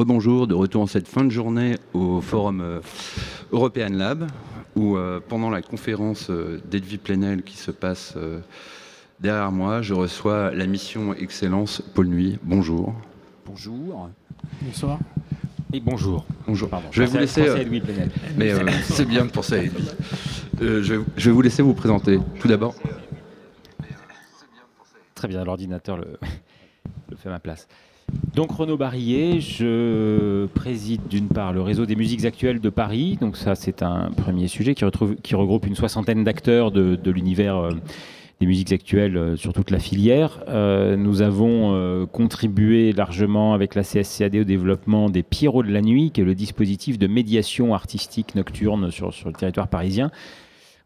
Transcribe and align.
Rebonjour, 0.00 0.46
de 0.46 0.54
retour 0.54 0.80
en 0.80 0.86
cette 0.86 1.06
fin 1.06 1.24
de 1.24 1.28
journée 1.28 1.76
au 1.92 2.22
forum 2.22 2.62
euh, 2.62 2.80
European 3.52 3.90
Lab, 3.90 4.30
où 4.74 4.96
euh, 4.96 5.20
pendant 5.20 5.50
la 5.50 5.60
conférence 5.60 6.30
euh, 6.30 6.58
d'Edwy 6.70 6.96
Plenel 6.96 7.42
qui 7.42 7.58
se 7.58 7.70
passe 7.70 8.16
derrière 9.20 9.52
moi, 9.52 9.82
je 9.82 9.92
reçois 9.92 10.52
la 10.52 10.66
mission 10.66 11.12
Excellence 11.12 11.82
Paul 11.94 12.06
Nuit. 12.06 12.38
Bonjour. 12.42 12.94
Bonjour. 13.44 14.08
Bonsoir. 14.62 14.98
Et 15.70 15.80
bonjour. 15.80 16.24
Bonjour. 16.46 16.70
Pardon, 16.70 16.88
je 16.90 17.02
vais 17.02 17.06
vous 17.06 17.18
laisser. 17.18 17.66
Mais 18.38 18.54
c'est 18.84 19.04
bien 19.04 19.26
de 19.26 19.30
penser 19.30 19.54
à 19.54 19.62
Edwy. 19.64 19.84
je, 20.62 20.94
vais 20.94 21.30
vous 21.30 21.42
laisser 21.42 21.60
vous 21.60 21.74
présenter. 21.74 22.18
Tout 22.40 22.48
d'abord. 22.48 22.74
Très 25.14 25.28
bien, 25.28 25.44
l'ordinateur 25.44 25.98
le, 25.98 26.16
le 27.10 27.16
fait 27.16 27.28
à 27.28 27.32
ma 27.32 27.38
place. 27.38 27.68
Donc 28.34 28.52
Renaud 28.52 28.76
Barillet, 28.76 29.40
je 29.40 30.46
préside 30.54 31.08
d'une 31.08 31.28
part 31.28 31.52
le 31.52 31.62
réseau 31.62 31.84
des 31.84 31.96
musiques 31.96 32.24
actuelles 32.24 32.60
de 32.60 32.70
Paris. 32.70 33.18
Donc 33.20 33.36
ça 33.36 33.54
c'est 33.54 33.82
un 33.82 34.10
premier 34.16 34.46
sujet 34.46 34.74
qui, 34.74 34.84
retrouve, 34.84 35.16
qui 35.16 35.34
regroupe 35.34 35.66
une 35.66 35.74
soixantaine 35.74 36.22
d'acteurs 36.22 36.70
de, 36.70 37.10
l'univers 37.10 37.56
euh, 37.56 37.70
des 38.40 38.46
musiques 38.46 38.72
actuelles 38.72 39.16
euh, 39.16 39.36
sur 39.36 39.52
toute 39.52 39.70
la 39.70 39.80
filière. 39.80 40.44
Euh, 40.48 40.96
nous 40.96 41.22
avons 41.22 42.06
contribué 42.12 42.92
largement 42.92 43.52
avec 43.52 43.74
la 43.74 43.82
CSCAD 43.82 44.36
au 44.36 44.44
développement 44.44 45.10
des 45.10 45.22
Pierrots 45.24 45.64
de 45.64 45.72
la 45.72 45.82
nuit, 45.82 46.12
qui 46.12 46.20
est 46.20 46.24
le 46.24 46.36
dispositif 46.36 46.98
de 46.98 47.08
médiation 47.08 47.74
artistique 47.74 48.36
nocturne 48.36 48.90
sur, 48.90 49.12
sur 49.12 49.28
le 49.28 49.34
territoire 49.34 49.68
parisien. 49.68 50.10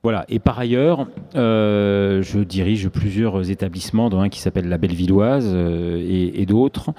Voilà. 0.04 0.26
Et 0.28 0.38
par 0.38 0.58
ailleurs, 0.58 1.06
euh, 1.34 2.22
je 2.22 2.38
dirige 2.38 2.90
plusieurs 2.90 3.50
établissements, 3.50 4.10
dont 4.10 4.20
un 4.20 4.28
qui 4.28 4.38
s'appelle 4.38 4.68
la 4.68 4.76
Bellevilloise 4.76 5.50
euh, 5.50 6.30
et, 6.34 6.44
d'autres, 6.44 6.90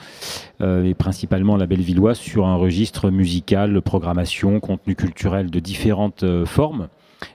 euh, 0.59 0.84
et 0.84 0.96
principalement 0.96 1.55
la 1.55 1.68
Bellevilloise 1.68 2.18
sur 2.18 2.48
un 2.48 2.55
registre 2.55 3.12
musical, 3.12 3.80
programmation, 3.84 4.60
contenu 4.60 4.96
culturel 4.96 5.52
de 5.52 5.60
différentes 5.60 6.26
formes. 6.46 6.88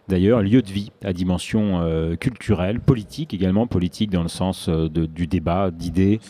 D'ailleurs, 0.09 0.43
lieu 0.43 0.63
de 0.63 0.71
vie 0.71 0.91
à 1.05 1.13
dimension 1.13 1.81
culturelle, 2.19 2.81
politique 2.81 3.35
également, 3.35 3.67
politique 3.67 4.11
dans 4.11 4.23
le 4.23 4.29
sens 4.29 4.69
du 4.69 5.27
débat, 5.27 5.71
d'idées, 5.71 6.21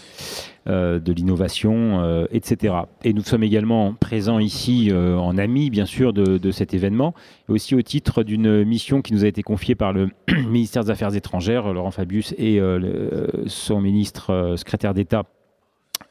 euh, 0.68 0.98
de 0.98 1.10
l'innovation, 1.14 2.02
euh, 2.02 2.26
etc. 2.32 2.74
Et 3.02 3.14
nous 3.14 3.22
sommes 3.22 3.42
également 3.42 3.94
présents 3.94 4.38
ici 4.38 4.90
euh, 4.90 5.16
en 5.16 5.38
amis, 5.38 5.70
bien 5.70 5.86
sûr, 5.86 6.12
de, 6.12 6.50
cet 6.50 6.74
événement, 6.74 7.14
et 7.48 7.52
aussi 7.52 7.74
au 7.74 7.80
titre 7.80 8.22
d'une 8.22 8.62
mission 8.64 9.00
qui 9.00 9.14
nous 9.14 9.24
a 9.24 9.28
été 9.28 9.42
confiée 9.42 9.74
par 9.74 9.94
le 9.94 10.10
ministère 10.48 10.84
des 10.84 10.90
Affaires 10.90 11.16
étrangères, 11.16 11.72
Laurent 11.72 11.90
Fabius, 11.90 12.34
et 12.36 12.60
son 13.46 13.80
ministre 13.80 14.54
secrétaire 14.56 14.92
d'État 14.92 15.24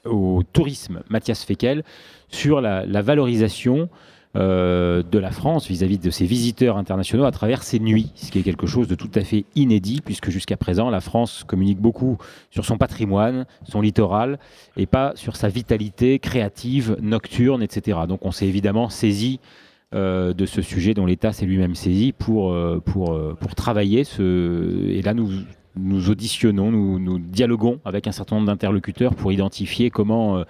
au 0.04 0.42
tourisme, 0.52 1.04
Mathias 1.10 1.46
Fekel, 1.46 1.84
sur 2.30 2.60
la 2.60 3.02
valorisation 3.04 3.88
euh, 4.36 5.02
de 5.02 5.18
la 5.18 5.32
France 5.32 5.68
vis-à-vis 5.68 5.98
de 5.98 6.12
ses 6.12 6.26
visiteurs 6.26 6.78
internationaux 6.78 7.26
à 7.26 7.32
travers 7.32 7.64
ses 7.64 7.80
nuits, 7.80 8.12
ce 8.14 8.30
qui 8.30 8.38
est 8.38 8.44
quelque 8.44 8.68
chose 8.68 8.88
de 8.88 8.94
tout 8.94 9.10
à 9.16 9.22
fait 9.22 9.46
inédit, 9.56 10.02
puisque 10.06 10.30
jusqu'à 10.30 10.56
présent, 10.56 10.92
la 10.92 11.02
France 11.02 11.44
communique 11.48 11.80
beaucoup 11.80 12.18
sur 12.52 12.64
son 12.64 12.78
patrimoine, 12.78 13.48
son 13.64 13.82
littoral, 13.82 14.38
et 14.78 14.86
pas 14.86 15.14
sur 15.16 15.36
sa 15.36 15.48
vitalité 15.48 16.20
créative, 16.20 16.96
nocturne, 17.02 17.64
etc. 17.64 18.02
Donc 18.08 18.24
on 18.24 18.32
s'est 18.32 18.48
évidemment 18.48 18.90
saisi 18.90 19.40
euh, 19.96 20.34
de 20.34 20.46
ce 20.46 20.62
sujet 20.62 20.94
dont 20.94 21.08
l'État 21.08 21.34
s'est 21.34 21.48
lui-même 21.48 21.74
saisi 21.74 22.12
pour, 22.12 22.54
euh, 22.54 22.80
pour, 22.86 23.20
pour 23.40 23.56
travailler. 23.56 24.04
Ce... 24.04 24.88
Et 24.90 25.02
là, 25.02 25.16
nous 25.16 25.32
nous 25.76 26.10
auditionnons, 26.10 26.72
nous, 26.72 27.20
dialoguons 27.20 27.80
avec 27.86 28.08
un 28.08 28.12
certain 28.12 28.36
nombre 28.36 28.48
d'interlocuteurs 28.48 29.16
pour 29.16 29.32
identifier 29.32 29.90
comment, 29.90 30.38
euh, 30.38 30.44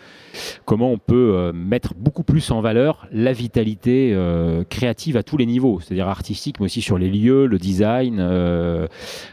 comment 0.65 0.91
on 0.91 0.97
peut 0.97 1.33
euh, 1.35 1.53
mettre 1.53 1.93
beaucoup 1.93 2.23
plus 2.23 2.51
en 2.51 2.61
valeur 2.61 3.07
la 3.11 3.33
vitalité 3.33 4.13
euh, 4.13 4.63
créative 4.63 5.17
à 5.17 5.23
tous 5.23 5.37
les 5.37 5.45
niveaux, 5.45 5.79
c'est-à-dire 5.79 6.07
artistique, 6.07 6.59
mais 6.59 6.65
aussi 6.65 6.81
sur 6.81 6.97
les 6.97 7.09
lieux, 7.09 7.45
le 7.45 7.57
design, 7.57 8.19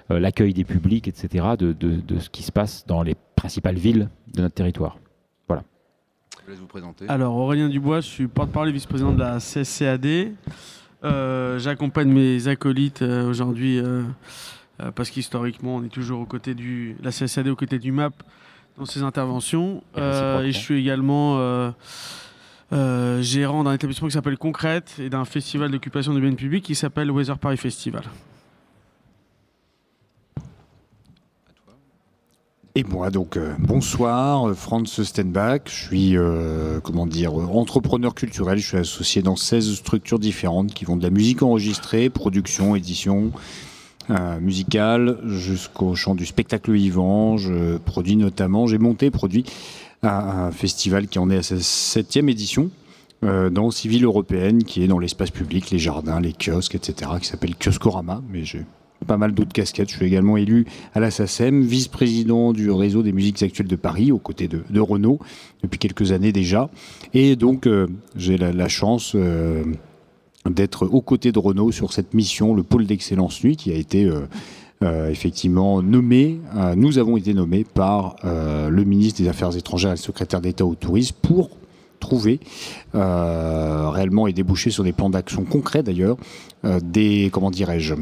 l'accueil 0.09 0.53
des 0.53 0.65
publics, 0.65 1.09
etc., 1.09 1.47
de, 1.59 1.73
de, 1.73 2.19
ce 2.19 2.31
qui 2.31 2.43
se 2.43 2.53
passe 2.53 2.87
dans 2.87 3.03
les 3.03 3.15
principales 3.35 3.77
villes 3.77 4.09
de 4.35 4.43
notre 4.43 4.55
territoire. 4.55 4.99
Voilà. 5.49 5.65
Je 6.45 6.51
laisse 6.51 6.61
vous 6.61 6.67
présenter. 6.67 7.07
Alors, 7.09 7.37
Aurélien 7.37 7.69
Dubois, 7.69 8.01
je 8.01 8.07
suis 8.07 8.27
porte-parole 8.27 8.69
et 8.69 8.73
vice-président 8.73 9.13
de 9.13 9.19
la 9.19 9.39
CSCAD. 9.39 10.33
J'accompagne 11.59 12.09
mes 12.09 12.49
acolytes 12.49 13.03
aujourd'hui 13.03 13.81
euh, 14.81 14.91
parce 14.95 15.11
qu'historiquement, 15.11 15.77
on 15.77 15.85
est 15.85 15.89
toujours 15.89 16.21
aux 16.21 16.27
côtés 16.27 16.55
du 16.55 16.97
la 17.03 17.11
CSAD 17.11 17.49
aux 17.49 17.57
côtés 17.57 17.79
du 17.79 17.93
MAP 17.93 18.15
dans 18.79 18.85
ses 18.85 19.03
interventions. 19.03 19.83
Euh, 19.97 20.43
et 20.43 20.53
je 20.53 20.59
suis 20.59 20.79
également 20.79 21.39
euh, 22.73 23.23
gérant 23.23 23.65
d'un 23.65 23.73
établissement 23.73 24.09
qui 24.09 24.15
s'appelle 24.15 24.37
Concrète 24.37 24.97
et 24.99 25.09
d'un 25.09 25.25
festival 25.25 25.71
d'occupation 25.71 26.13
de 26.13 26.21
biens 26.21 26.35
publics 26.35 26.65
qui 26.65 26.75
s'appelle 26.75 27.11
Weather 27.11 27.39
Paris 27.39 27.57
Festival. 27.57 28.03
Et 32.79 32.85
moi, 32.85 33.09
donc, 33.09 33.39
bonsoir, 33.59 34.55
Franz 34.55 35.03
Stenbach. 35.03 35.63
Je 35.65 35.73
suis, 35.73 36.17
comment 36.83 37.07
dire, 37.07 37.33
entrepreneur 37.33 38.15
culturel. 38.15 38.59
Je 38.59 38.67
suis 38.67 38.77
associé 38.77 39.23
dans 39.23 39.37
16 39.37 39.77
structures 39.77 40.19
différentes 40.19 40.75
qui 40.75 40.85
vont 40.85 40.99
de 40.99 41.03
la 41.03 41.09
musique 41.09 41.43
enregistrée, 41.43 42.11
production, 42.11 42.77
édition, 42.77 43.33
euh, 44.11 44.39
musical 44.41 45.19
jusqu'au 45.25 45.95
chant 45.95 46.15
du 46.15 46.27
spectacle 46.27 46.73
vivant. 46.73 47.37
Je 47.37 47.77
produis 47.79 48.17
notamment, 48.17 48.67
j'ai 48.67 48.79
monté, 48.79 49.11
produit 49.11 49.45
un, 50.03 50.51
festival 50.53 51.09
qui 51.09 51.19
en 51.19 51.31
est 51.31 51.39
à 51.39 51.43
sa 51.43 51.59
septième 51.61 52.29
édition. 52.29 52.71
Euh, 53.25 53.49
dans 53.49 53.71
Civile 53.71 54.05
Européenne, 54.05 54.63
qui 54.63 54.83
est 54.83 54.89
dans 54.89 54.99
l'espace 54.99 55.31
public, 55.31 55.71
les 55.71 55.79
jardins, 55.79 56.21
les 56.21 56.35
kiosques, 56.35 56.75
etc., 56.75 57.13
qui 57.21 57.27
s'appelle 57.27 57.55
Kioscorama, 57.57 58.23
mais 58.31 58.45
j'ai 58.45 58.63
pas 59.07 59.17
mal 59.17 59.33
d'autres 59.33 59.53
casquettes. 59.53 59.91
Je 59.91 59.97
suis 59.97 60.07
également 60.07 60.37
élu 60.37 60.67
à 60.95 61.01
la 61.01 61.11
SACEM, 61.11 61.63
vice-président 61.63 62.53
du 62.53 62.71
réseau 62.71 63.03
des 63.03 63.13
musiques 63.13 63.43
actuelles 63.43 63.69
de 63.69 63.77
Paris, 63.77 64.13
aux 64.13 64.19
côtés 64.19 64.49
de, 64.49 64.81
Renault, 64.81 65.19
depuis 65.63 65.79
quelques 65.79 66.13
années 66.13 66.33
déjà. 66.33 66.69
Et 67.15 67.37
donc, 67.37 67.67
euh, 67.67 67.87
j'ai 68.17 68.37
la, 68.37 68.69
chance 68.69 69.17
d'être 70.51 70.87
aux 70.87 71.01
côtés 71.01 71.33
de 71.33 71.39
Renault 71.39 71.73
sur 71.73 71.93
cette 71.93 72.15
mission, 72.15 72.55
le 72.55 72.63
pôle 72.63 72.87
d'excellence 72.87 73.43
nuit, 73.43 73.57
qui 73.57 73.73
a 73.73 73.75
été 73.75 74.05
euh, 74.05 74.27
euh, 74.83 75.11
effectivement 75.11 75.83
nommé, 75.83 76.41
euh, 76.57 76.75
nous 76.75 76.99
avons 76.99 77.17
été 77.17 77.35
nommés 77.35 77.65
par 77.65 78.17
le 78.25 78.85
ministre 78.85 79.23
des 79.23 79.29
Affaires 79.29 79.57
étrangères 79.57 79.93
et 79.93 79.95
le 79.95 80.01
secrétaire 80.01 80.41
d'État 80.41 80.65
au 80.65 80.75
tourisme 80.75 81.17
pour 81.23 81.51
trouver 82.01 82.41
réellement 82.93 84.27
et 84.27 84.33
déboucher 84.33 84.71
sur 84.71 84.85
des 84.85 84.93
plans 84.93 85.11
d'action 85.11 85.45
concrets 85.45 85.83
d'ailleurs, 85.83 86.17
des, 86.83 87.31
comment 87.33 87.51
dirais-je, 87.51 87.95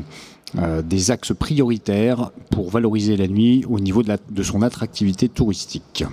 des 0.84 1.10
axes 1.10 1.32
prioritaires 1.32 2.30
pour 2.50 2.70
valoriser 2.70 3.16
la 3.16 3.28
nuit 3.28 3.64
au 3.68 3.80
niveau 3.80 4.02
de, 4.02 4.42
son 4.42 4.62
attractivité 4.62 5.28
touristique. 5.28 6.04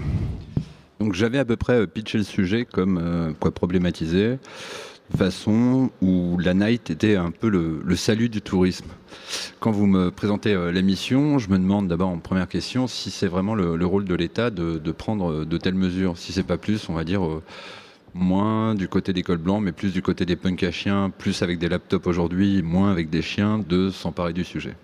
Donc 1.00 1.14
j'avais 1.16 1.40
à 1.40 1.46
peu 1.46 1.58
près 1.58 1.86
pitché 1.88 2.18
le 2.20 2.24
sujet 2.24 2.66
comme 2.66 3.34
quoi 3.40 3.52
problématiser 3.52 4.38
façon 5.16 5.90
où 6.02 6.38
la 6.40 6.54
night 6.54 6.90
était 6.90 7.16
un 7.16 7.32
peu 7.32 7.50
le, 7.50 7.96
salut 7.96 8.30
du 8.30 8.42
tourisme. 8.42 8.88
Quand 9.60 9.72
vous 9.72 9.86
me 9.86 10.10
présentez 10.12 10.54
euh, 10.54 10.72
l'émission, 10.72 11.38
je 11.38 11.50
me 11.50 11.58
demande 11.58 11.88
d'abord 11.88 12.10
en 12.10 12.18
première 12.18 12.48
question 12.48 12.88
si 12.88 13.12
c'est 13.12 13.28
vraiment 13.28 13.54
le, 13.56 13.86
rôle 13.86 14.06
de 14.06 14.16
l'État 14.16 14.50
de, 14.50 14.92
prendre 14.92 15.32
euh, 15.32 15.46
de 15.46 15.58
telles 15.58 15.76
mesures. 15.76 16.18
Si 16.18 16.32
c'est 16.32 16.44
pas 16.44 16.58
plus, 16.58 16.90
on 16.90 16.94
va 16.94 17.04
dire 17.04 17.26
euh, 17.26 17.44
moins 18.14 18.76
du 18.76 18.88
côté 18.88 19.14
des 19.14 19.24
cols 19.24 19.38
blancs, 19.38 19.62
mais 19.62 19.72
plus 19.72 19.94
du 19.94 20.02
côté 20.02 20.26
des 20.26 20.36
punks 20.36 20.64
à 20.64 20.72
chiens, 20.72 21.12
plus 21.16 21.42
avec 21.44 21.60
des 21.60 21.70
laptops 21.70 22.08
aujourd'hui, 22.08 22.62
moins 22.62 22.92
avec 22.92 23.10
des 23.10 23.22
chiens, 23.22 23.60
de 23.60 23.90
s'emparer 23.90 24.34
du 24.34 24.44
sujet. 24.44 24.76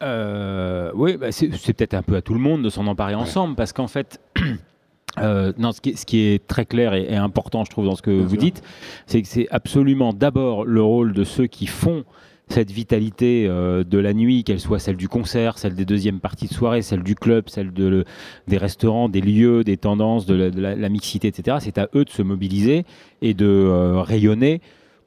oui, 0.00 1.16
bah, 1.16 1.30
c'est 1.30 1.48
peut-être 1.48 1.94
un 1.94 2.02
peu 2.02 2.16
à 2.16 2.22
tout 2.22 2.34
le 2.34 2.40
monde 2.40 2.62
de 2.62 2.70
s'en 2.70 2.86
emparer 2.86 3.14
ensemble, 3.14 3.54
parce 3.54 3.72
qu'en 3.72 3.88
fait, 3.88 4.20
Euh, 5.18 5.52
non, 5.58 5.72
ce 5.72 5.80
qui, 5.80 6.18
est, 6.18 6.46
très 6.46 6.64
clair 6.64 6.94
et, 6.94 7.16
important, 7.16 7.64
je 7.64 7.70
trouve, 7.70 7.84
dans 7.84 7.96
ce 7.96 8.02
que 8.02 8.10
vous 8.10 8.36
dites, 8.36 8.62
c'est 9.06 9.20
que 9.20 9.28
c'est 9.28 9.48
absolument 9.50 10.12
d'abord 10.12 10.64
le 10.64 10.82
rôle 10.82 11.12
de 11.12 11.24
ceux 11.24 11.46
qui 11.46 11.66
font 11.66 12.04
cette 12.48 12.70
vitalité 12.70 13.46
euh, 13.48 13.84
de 13.84 13.98
la 13.98 14.12
nuit, 14.12 14.44
qu'elle 14.44 14.60
soit 14.60 14.78
celle 14.78 14.96
du 14.96 15.08
concert, 15.08 15.58
celle 15.58 15.74
des 15.74 15.84
deuxièmes 15.84 16.20
parties 16.20 16.48
de 16.48 16.52
soirée, 16.52 16.82
celle 16.82 17.02
du 17.02 17.14
club, 17.14 17.48
celle 17.48 17.72
de 17.72 18.04
des 18.46 18.58
restaurants, 18.58 19.08
des 19.08 19.20
lieux, 19.20 19.64
des 19.64 19.76
tendances, 19.76 20.26
de 20.26 20.34
la, 20.34 20.88
mixité, 20.88 21.28
etc. 21.28 21.58
C'est 21.60 21.78
à 21.78 21.88
eux 21.94 22.04
de 22.04 22.10
se 22.10 22.22
mobiliser 22.22 22.84
et 23.22 23.32
de 23.34 23.46
euh, 23.46 24.02
rayonner 24.02 24.60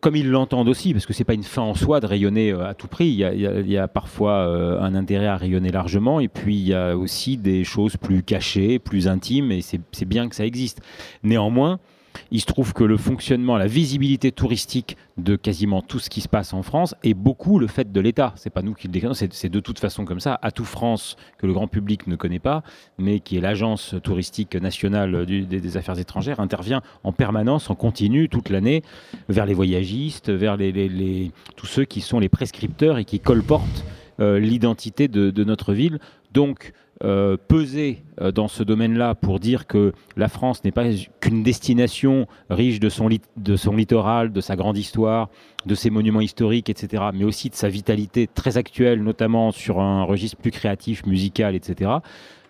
comme 0.06 0.16
ils 0.16 0.30
l'entendent 0.30 0.69
aussi, 0.69 0.94
parce 0.94 1.07
que 1.07 1.13
c'est 1.13 1.24
pas 1.24 1.34
une 1.34 1.42
fin 1.42 1.63
en 1.63 1.74
soi 1.74 2.00
de 2.00 2.06
rayonner 2.06 2.52
euh, 2.52 2.68
à 2.69 2.75
tout 2.75 2.88
prix. 2.88 3.07
Il 3.07 3.68
y 3.72 3.78
a, 3.80 3.88
parfois 3.88 4.48
euh, 4.48 4.80
un 4.80 4.94
intérêt 4.94 5.25
à 5.25 5.36
rayonner 5.36 5.72
largement, 5.72 6.19
et 6.19 6.28
puis 6.28 6.56
il 6.56 6.68
y 6.68 6.75
a 6.75 6.96
aussi 6.96 7.38
des 7.38 7.63
choses 7.63 7.98
plus 7.98 8.22
cachées, 8.22 8.78
plus 8.78 9.07
intimes, 9.07 9.52
et 9.52 9.62
c'est 9.63 10.06
bien 10.06 10.30
que 10.30 10.36
ça 10.36 10.46
existe. 10.46 10.80
Néanmoins, 11.24 11.80
il 12.31 12.41
se 12.41 12.45
trouve 12.45 12.73
que 12.73 12.83
le 12.83 12.97
fonctionnement, 12.97 13.57
la 13.57 13.67
visibilité 13.67 14.31
touristique 14.31 14.97
de 15.17 15.35
quasiment 15.35 15.81
tout 15.81 16.00
ce 16.00 16.09
qui 16.09 16.21
se 16.21 16.27
passe 16.27 16.53
en 16.53 16.62
France 16.62 16.95
est 17.03 17.13
beaucoup 17.13 17.59
le 17.59 17.67
fait 17.67 17.91
de 17.91 18.00
l'État. 18.01 18.33
C'est 18.35 18.50
pas 18.50 18.62
nous 18.62 18.73
qui 18.73 18.88
le 18.88 18.94
déclarons, 18.94 19.13
c'est 19.13 19.50
de 19.50 19.59
toute 19.59 19.79
façon 19.79 20.06
comme 20.06 20.19
ça. 20.19 20.38
À 20.41 20.51
tout 20.51 20.65
France, 20.65 21.15
que 21.38 21.47
le 21.47 21.53
grand 21.53 21.67
public 21.67 22.07
ne 22.07 22.15
connaît 22.15 22.39
pas, 22.39 22.63
mais 22.97 23.19
qui 23.19 23.38
est 23.38 23.41
l'agence 23.41 23.95
touristique 24.03 24.56
nationale 24.56 25.25
des, 25.25 25.77
affaires 25.77 26.00
étrangères, 26.00 26.39
intervient 26.39 26.81
en 27.03 27.12
permanence, 27.12 27.69
en 27.69 27.75
continu, 27.75 28.29
toute 28.29 28.50
l'année, 28.50 28.83
vers 29.29 29.45
les 29.45 29.53
voyagistes, 29.53 30.29
vers 30.29 30.57
tous 31.56 31.65
ceux 31.67 31.85
qui 31.85 32.01
sont 32.01 32.19
les 32.19 32.29
prescripteurs 32.29 32.97
et 32.97 33.06
qui 33.06 33.19
colportent 33.19 33.85
euh, 34.19 34.39
l'identité 34.39 35.07
de, 35.07 35.29
de, 35.29 35.44
notre 35.44 35.73
ville. 35.73 36.00
Donc, 36.31 36.73
euh, 37.06 37.38
peser 37.38 38.04
euh, 38.19 38.31
dans 38.31 38.48
ce 38.48 38.63
domaine-là 38.63 39.13
pour 39.13 39.40
dire 39.40 39.68
que 39.68 39.94
la 40.18 40.28
France 40.28 40.63
n'est 40.63 40.72
pas 40.72 40.86
qu'une 41.22 41.44
destination 41.44 42.25
riche 42.50 42.80
de 42.80 42.90
son, 42.90 43.10
de 43.38 43.56
son 43.56 43.75
littoral, 43.75 44.31
de 44.31 44.42
sa 44.42 44.56
grande 44.56 44.75
histoire, 44.75 45.30
de 45.68 45.75
ses 45.75 45.92
monuments 45.92 46.22
historiques, 46.22 46.68
etc., 46.68 47.04
mais 47.13 47.24
aussi 47.24 47.52
de 47.52 47.56
sa 47.56 47.69
vitalité 47.69 48.25
très 48.25 48.57
actuelle, 48.57 49.04
notamment 49.04 49.52
sur 49.52 49.81
un 49.81 50.04
registre 50.04 50.38
plus 50.38 50.50
créatif, 50.50 51.06
musical, 51.06 51.54
etc., 51.54 51.92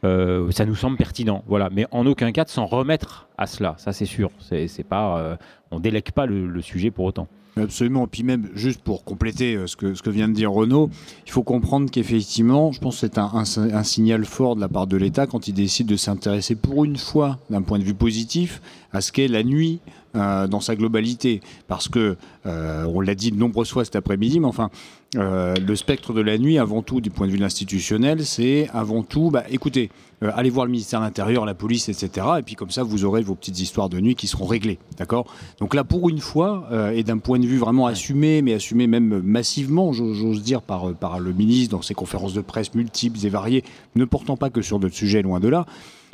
euh, 0.06 0.50
ça 0.52 0.66
nous 0.66 0.76
semble 0.76 0.96
pertinent. 0.96 1.44
Voilà. 1.48 1.70
Mais 1.70 1.86
en 1.92 2.06
aucun 2.06 2.32
cas 2.32 2.46
de 2.46 2.50
s'en 2.50 2.66
remettre 2.66 3.28
à 3.38 3.48
cela, 3.48 3.76
ça 3.78 3.92
c'est 3.92 4.06
sûr. 4.06 4.32
C'est, 4.40 4.88
pas, 4.88 5.38
on 5.72 5.82
délègue 5.82 6.12
pas 6.12 6.26
le 6.26 6.62
sujet 6.62 6.92
pour 6.92 7.06
autant. 7.06 7.28
Absolument. 7.58 8.06
Puis 8.06 8.24
même, 8.24 8.50
juste 8.54 8.82
pour 8.82 9.06
compléter 9.06 9.56
euh, 9.56 9.68
ce 9.68 9.76
que, 9.78 10.10
vient 10.10 10.28
de 10.28 10.34
dire 10.34 10.52
Renaud, 10.52 10.90
il 11.26 11.32
faut 11.32 11.44
comprendre 11.44 11.90
qu'effectivement, 11.90 12.74
je 12.74 12.80
pense 12.80 13.00
que 13.00 13.08
c'est 13.08 13.18
un, 13.18 13.84
signal 13.84 14.26
fort 14.26 14.56
de 14.56 14.62
la 14.62 14.68
part 14.68 14.88
de 14.88 14.98
l'État 14.98 15.26
quand 15.26 15.48
il 15.48 15.54
décide 15.54 15.88
de 15.88 15.96
s'intéresser 15.96 16.56
pour 16.56 16.84
une 16.84 16.98
fois, 16.98 17.40
d'un 17.50 17.62
point 17.62 17.80
de 17.80 17.84
vue 17.84 17.94
positif, 17.94 18.62
à 18.92 19.00
ce 19.00 19.12
qu'est 19.12 19.30
la 19.30 19.44
nuit 19.44 19.80
euh, 20.16 20.48
dans 20.48 20.60
sa 20.60 20.76
globalité. 20.76 21.42
Parce 21.68 21.88
que, 21.88 22.18
euh, 22.46 22.86
on 22.86 23.02
l'a 23.02 23.16
dit 23.16 23.32
de 23.32 23.38
nombreuses 23.38 23.70
fois 23.70 23.86
cet 23.86 23.96
après-midi, 23.96 24.40
mais 24.40 24.48
enfin, 24.48 24.70
le 25.16 25.76
spectre 25.76 26.12
de 26.12 26.22
la 26.22 26.38
nuit, 26.38 26.58
avant 26.58 26.82
tout, 26.82 27.00
du 27.00 27.10
point 27.10 27.26
de 27.26 27.32
vue 27.32 27.42
institutionnel, 27.42 28.26
c'est 28.26 28.70
avant 28.74 29.02
tout, 29.02 29.32
bah, 29.32 29.44
écoutez, 29.50 29.90
allez 30.22 30.50
voir 30.50 30.66
le 30.66 30.72
ministère 30.74 31.00
de 31.00 31.06
l'Intérieur, 31.06 31.46
la 31.46 31.54
police, 31.54 31.88
etc. 31.88 32.28
Et 32.40 32.42
puis 32.42 32.56
comme 32.56 32.70
ça, 32.70 32.84
vous 32.84 33.06
aurez 33.06 33.22
vos 33.22 33.34
petites 33.34 33.60
histoires 33.62 33.88
de 33.88 34.00
nuit 34.02 34.16
qui 34.16 34.28
seront 34.28 34.46
réglées. 34.46 34.78
D'accord? 34.98 35.26
Donc 35.60 35.74
là, 35.74 35.86
pour 35.86 36.10
une 36.10 36.20
fois, 36.20 36.68
et 36.94 37.04
d'un 37.04 37.20
point 37.20 37.40
de 37.40 37.46
vue 37.46 37.58
vraiment 37.58 37.86
assumé, 37.88 38.42
mais 38.42 38.56
assumé 38.56 38.88
même 38.88 39.22
massivement, 39.22 39.94
j'ose 39.94 40.44
dire, 40.44 40.62
par, 40.62 40.94
par 40.94 41.20
le 41.20 41.32
ministre 41.32 41.78
dans 41.78 41.82
ses 41.82 41.94
conférences 41.94 42.34
de 42.34 42.42
presse 42.42 42.74
multiples 42.74 43.26
et 43.26 43.30
variées, 43.30 43.64
ne 43.96 44.04
portant 44.04 44.36
pas 44.36 44.50
que 44.50 44.62
sur 44.62 44.80
d'autres 44.80 44.96
sujets, 44.96 45.22
loin 45.22 45.40
de 45.40 45.48
là, 45.48 45.66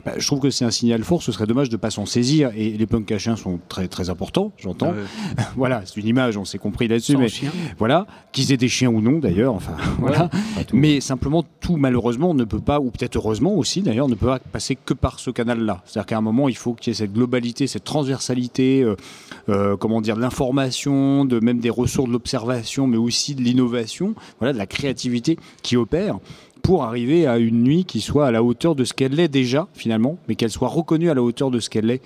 bah, 0.06 0.14
je 0.18 0.26
trouve 0.26 0.40
que 0.40 0.50
c'est 0.50 0.66
un 0.66 0.72
signal 0.72 1.04
fort. 1.04 1.22
Ce 1.22 1.32
serait 1.32 1.46
dommage 1.46 1.70
de 1.70 1.76
ne 1.76 1.82
pas 1.82 1.92
s'en 1.92 2.06
saisir. 2.06 2.52
Et 2.56 2.72
les 2.72 2.86
punks 2.86 3.12
à 3.12 3.18
chiens 3.18 3.36
sont 3.36 3.60
très 3.70 3.88
très 3.88 4.10
importants, 4.10 4.52
j'entends. 4.58 4.94
voilà, 5.56 5.84
c'est 5.86 6.00
une 6.00 6.08
image, 6.08 6.38
on 6.38 6.46
s'est 6.46 6.58
compris 6.58 6.88
là-dessus. 6.88 7.18
Mais 7.18 7.28
voilà, 7.78 8.08
qu'ils 8.32 8.52
aient 8.52 8.58
des 8.58 8.70
chiens 8.70 8.90
ou 8.90 9.02
non 9.02 9.20
d'ailleurs. 9.20 9.54
Enfin, 9.54 9.76
voilà. 10.00 10.30
Mais 10.74 11.02
simplement, 11.02 11.44
tout 11.60 11.78
malheureusement 11.78 12.34
ne 12.34 12.44
peut 12.44 12.60
pas, 12.60 12.80
ou 12.80 12.92
peut-être 12.92 13.16
heureusement 13.18 13.54
aussi 13.54 13.82
d'ailleurs, 13.82 14.08
ne 14.08 14.16
peut 14.16 14.28
pas 14.28 14.40
passer 14.40 14.76
que 14.76 14.94
par 14.94 15.20
ce 15.20 15.30
canal-là. 15.30 15.82
C'est-à-dire 15.86 16.08
qu'à 16.08 16.18
un 16.18 16.22
moment, 16.22 16.50
il 16.50 16.58
faut 16.58 16.74
qu'il 16.74 16.92
y 16.92 16.96
ait 16.96 16.98
cette 16.98 17.14
globalité, 17.14 17.68
cette 17.68 17.84
transversalité, 17.84 18.82
euh, 18.84 18.96
euh, 19.50 19.78
comment 19.78 20.02
dire, 20.02 20.16
de 20.16 20.22
l'information, 20.22 21.26
de 21.26 21.40
même 21.40 21.60
des 21.60 21.70
ressources 21.70 22.08
de 22.08 22.14
l'observation, 22.14 22.88
mais 22.88 22.98
aussi 22.98 23.36
de 23.36 23.42
l'innovation, 23.42 24.16
voilà, 24.40 24.54
de 24.54 24.58
la 24.58 24.68
créativité 24.68 25.38
qui 25.62 25.78
opère 25.78 26.20
pour 26.62 26.84
arriver 26.84 27.28
à 27.28 27.38
une 27.38 27.64
nuit 27.64 27.86
qui 27.86 28.02
soit 28.02 28.28
à 28.28 28.32
la 28.32 28.44
hauteur 28.44 28.76
de 28.76 28.84
ce 28.84 28.94
qu'elle 28.94 29.20
est 29.20 29.28
déjà 29.28 29.68
finalement, 29.74 30.18
mais 30.28 30.36
qu'elle 30.36 30.52
soit 30.52 30.70
reconnue 30.70 31.10
à 31.10 31.14
la 31.14 31.22
hauteur 31.22 31.52
de 31.52 31.60
ce 31.60 31.70
qu'elle 31.70 31.90
est 31.90 32.02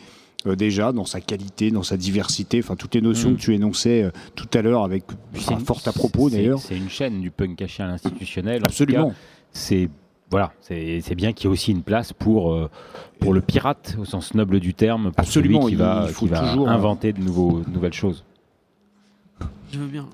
euh, 0.47 0.55
déjà 0.55 0.91
dans 0.91 1.05
sa 1.05 1.21
qualité, 1.21 1.71
dans 1.71 1.83
sa 1.83 1.97
diversité, 1.97 2.59
enfin 2.63 2.75
toutes 2.75 2.95
les 2.95 3.01
notions 3.01 3.31
mm. 3.31 3.35
que 3.35 3.41
tu 3.41 3.53
énonçais 3.53 4.03
euh, 4.03 4.11
tout 4.35 4.47
à 4.53 4.61
l'heure 4.61 4.83
avec 4.83 5.03
enfin, 5.35 5.57
fort 5.59 5.81
à 5.85 5.91
propos 5.91 6.29
d'ailleurs. 6.29 6.59
C'est 6.59 6.77
une 6.77 6.89
chaîne 6.89 7.21
du 7.21 7.31
punk 7.31 7.55
caché 7.55 7.83
à 7.83 7.87
l'institutionnel. 7.87 8.63
Absolument. 8.63 9.13
C'est 9.51 9.89
voilà, 10.31 10.51
c'est 10.59 11.15
bien 11.15 11.33
qu'il 11.33 11.45
y 11.45 11.47
ait 11.49 11.53
aussi 11.53 11.71
une 11.71 11.83
place 11.83 12.11
pour, 12.11 12.51
euh, 12.51 12.69
pour 13.19 13.31
le 13.31 13.41
pirate 13.41 13.95
au 13.99 14.05
sens 14.05 14.33
noble 14.33 14.59
du 14.59 14.73
terme, 14.73 15.11
pour 15.11 15.19
Absolument, 15.19 15.61
celui 15.61 15.75
qui 15.75 15.75
va, 15.75 16.07
qui 16.17 16.27
va 16.27 16.51
inventer 16.51 17.13
de, 17.13 17.21
nouveaux, 17.21 17.59
de 17.59 17.69
nouvelles 17.69 17.93
choses. 17.93 18.25
Je 19.71 19.79
veux 19.79 19.87
bien. 19.87 20.07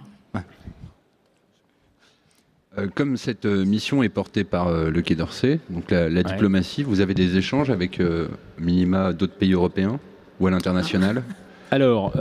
Comme 2.95 3.18
cette 3.18 3.45
euh, 3.45 3.65
mission 3.65 4.01
est 4.01 4.09
portée 4.09 4.44
par 4.44 4.68
euh, 4.68 4.89
le 4.89 5.01
Quai 5.01 5.15
d'Orsay, 5.15 5.59
donc 5.69 5.91
la, 5.91 6.23
diplomatie, 6.23 6.83
vous 6.83 7.01
avez 7.01 7.13
des 7.13 7.38
échanges 7.38 7.69
avec 7.69 8.01
minima 8.57 9.13
d'autres 9.13 9.35
pays 9.35 9.53
européens 9.53 10.00
ou 10.39 10.47
à 10.47 10.51
l'international? 10.51 11.23
Alors, 11.73 12.12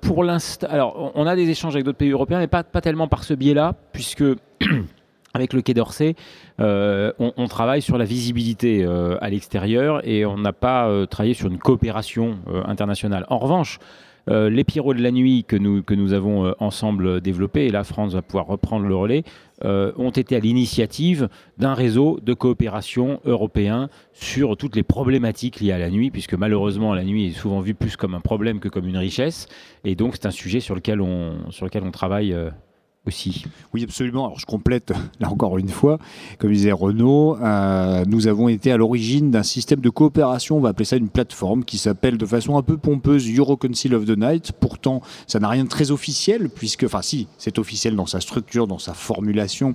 pour 0.00 0.24
l'instant, 0.24 0.66
alors 0.70 1.12
on 1.14 1.26
a 1.26 1.36
des 1.36 1.50
échanges 1.50 1.74
avec 1.74 1.84
d'autres 1.84 1.98
pays 1.98 2.12
européens, 2.12 2.38
mais 2.38 2.46
pas, 2.46 2.64
pas 2.64 2.80
tellement 2.80 3.08
par 3.08 3.24
ce 3.24 3.34
biais-là, 3.34 3.74
puisque 3.92 4.24
avec 5.34 5.52
le 5.52 5.60
Quai 5.60 5.74
d'Orsay, 5.74 6.14
on, 6.58 7.12
on, 7.36 7.46
travaille 7.46 7.82
sur 7.82 7.98
la 7.98 8.06
visibilité 8.06 8.86
à 9.20 9.28
l'extérieur 9.28 10.00
et 10.08 10.24
on 10.24 10.38
n'a 10.38 10.54
pas 10.54 11.06
travaillé 11.10 11.34
sur 11.34 11.48
une 11.48 11.58
coopération 11.58 12.38
internationale. 12.64 13.26
En 13.28 13.36
revanche, 13.36 13.78
euh, 14.28 14.50
les 14.50 14.64
Pierrots 14.64 14.94
de 14.94 15.02
la 15.02 15.10
nuit 15.10 15.44
que 15.44 15.56
nous, 15.56 15.82
que 15.82 15.94
nous 15.94 16.12
avons 16.12 16.46
euh, 16.46 16.52
ensemble 16.58 17.20
développés, 17.20 17.66
et 17.66 17.70
la 17.70 17.84
France 17.84 18.12
va 18.12 18.22
pouvoir 18.22 18.46
reprendre 18.46 18.86
le 18.86 18.94
relais, 18.94 19.24
euh, 19.64 19.92
ont 19.96 20.10
été 20.10 20.36
à 20.36 20.40
l'initiative 20.40 21.28
d'un 21.58 21.74
réseau 21.74 22.18
de 22.22 22.34
coopération 22.34 23.20
européen 23.24 23.88
sur 24.12 24.56
toutes 24.56 24.76
les 24.76 24.82
problématiques 24.82 25.60
liées 25.60 25.72
à 25.72 25.78
la 25.78 25.90
nuit, 25.90 26.10
puisque 26.10 26.34
malheureusement 26.34 26.94
la 26.94 27.04
nuit 27.04 27.26
est 27.26 27.38
souvent 27.38 27.60
vue 27.60 27.74
plus 27.74 27.96
comme 27.96 28.14
un 28.14 28.20
problème 28.20 28.60
que 28.60 28.68
comme 28.68 28.86
une 28.88 28.98
richesse, 28.98 29.48
et 29.84 29.94
donc 29.94 30.14
c'est 30.14 30.26
un 30.26 30.30
sujet 30.30 30.60
sur 30.60 30.74
lequel 30.74 31.00
on, 31.00 31.50
sur 31.50 31.66
lequel 31.66 31.82
on 31.84 31.90
travaille 31.90 32.34
Oui, 33.06 33.82
absolument. 33.82 34.26
Alors 34.26 34.38
je 34.38 34.44
complète 34.44 34.92
là 35.20 35.30
encore 35.30 35.56
une 35.56 35.70
fois, 35.70 35.98
comme 36.38 36.52
disait 36.52 36.70
Renaud, 36.70 37.38
euh, 37.40 38.04
nous 38.06 38.28
avons 38.28 38.48
été 38.48 38.72
à 38.72 38.76
l'origine 38.76 39.30
d'un 39.30 39.42
système 39.42 39.80
de 39.80 39.88
coopération, 39.88 40.58
on 40.58 40.60
va 40.60 40.68
appeler 40.70 40.84
ça 40.84 40.96
une 40.96 41.08
plateforme, 41.08 41.64
qui 41.64 41.78
s'appelle 41.78 42.18
de 42.18 42.26
façon 42.26 42.58
un 42.58 42.62
peu 42.62 42.76
pompeuse 42.76 43.26
Eurocouncil 43.34 43.94
of 43.94 44.04
the 44.04 44.18
Night. 44.18 44.52
Pourtant, 44.52 45.00
ça 45.26 45.40
n'a 45.40 45.48
rien 45.48 45.64
de 45.64 45.68
très 45.68 45.90
officiel, 45.90 46.50
puisque, 46.50 46.84
enfin 46.84 47.00
si, 47.00 47.26
c'est 47.38 47.58
officiel 47.58 47.96
dans 47.96 48.06
sa 48.06 48.20
structure, 48.20 48.66
dans 48.66 48.78
sa 48.78 48.92
formulation 48.92 49.74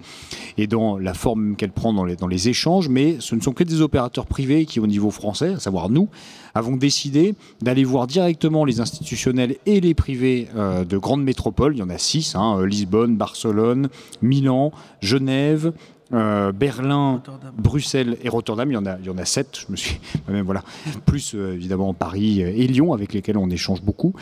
et 0.58 0.68
dans 0.68 0.98
la 0.98 1.14
forme 1.14 1.56
qu'elle 1.56 1.72
prend 1.72 1.94
dans 1.94 2.28
les, 2.28 2.50
échanges, 2.50 2.90
mais 2.90 3.18
ce 3.20 3.36
ne 3.36 3.42
sont 3.42 3.54
que 3.54 3.64
des 3.64 3.82
opérateurs 3.82 4.26
privés 4.26 4.66
qui, 4.66 4.80
au 4.80 4.88
niveau 4.88 5.12
français, 5.12 5.54
à 5.54 5.60
savoir 5.60 5.90
nous, 5.90 6.10
avons 6.54 6.78
décidé 6.78 7.36
d'aller 7.62 7.84
voir 7.84 8.08
directement 8.08 8.66
les 8.66 8.80
institutionnels 8.80 9.58
et 9.66 9.82
les 9.82 9.94
privés 9.94 10.48
euh, 10.56 10.86
de 10.86 10.98
grandes 10.98 11.24
métropoles. 11.24 11.76
Il 11.76 11.80
y 11.80 11.84
en 11.84 11.90
a 11.90 11.98
six, 11.98 12.36
hein, 12.36 12.58
euh, 12.60 12.66
Lisbonne, 12.66 13.18
Barcelone, 13.18 13.90
Milan, 14.22 14.72
Genève, 15.02 15.74
euh, 16.14 16.52
Berlin, 16.52 17.22
Bruxelles 17.58 18.18
et 18.24 18.30
Rotterdam, 18.30 18.70
il 18.70 18.74
y 18.76 18.78
en 18.78 18.86
a, 18.86 18.98
il 19.00 19.06
y 19.06 19.10
en 19.10 19.18
a 19.18 19.26
sept. 19.26 19.60
Je 19.66 19.72
me 19.72 19.76
suis 19.76 20.00
même 20.28 20.46
voilà, 20.46 20.64
plus 21.06 21.34
évidemment 21.34 21.94
Paris 21.94 22.42
et 22.42 22.68
Lyon 22.68 22.94
avec 22.94 23.14
lesquels 23.14 23.38
on 23.38 23.50
échange 23.50 23.82
beaucoup, 23.82 24.14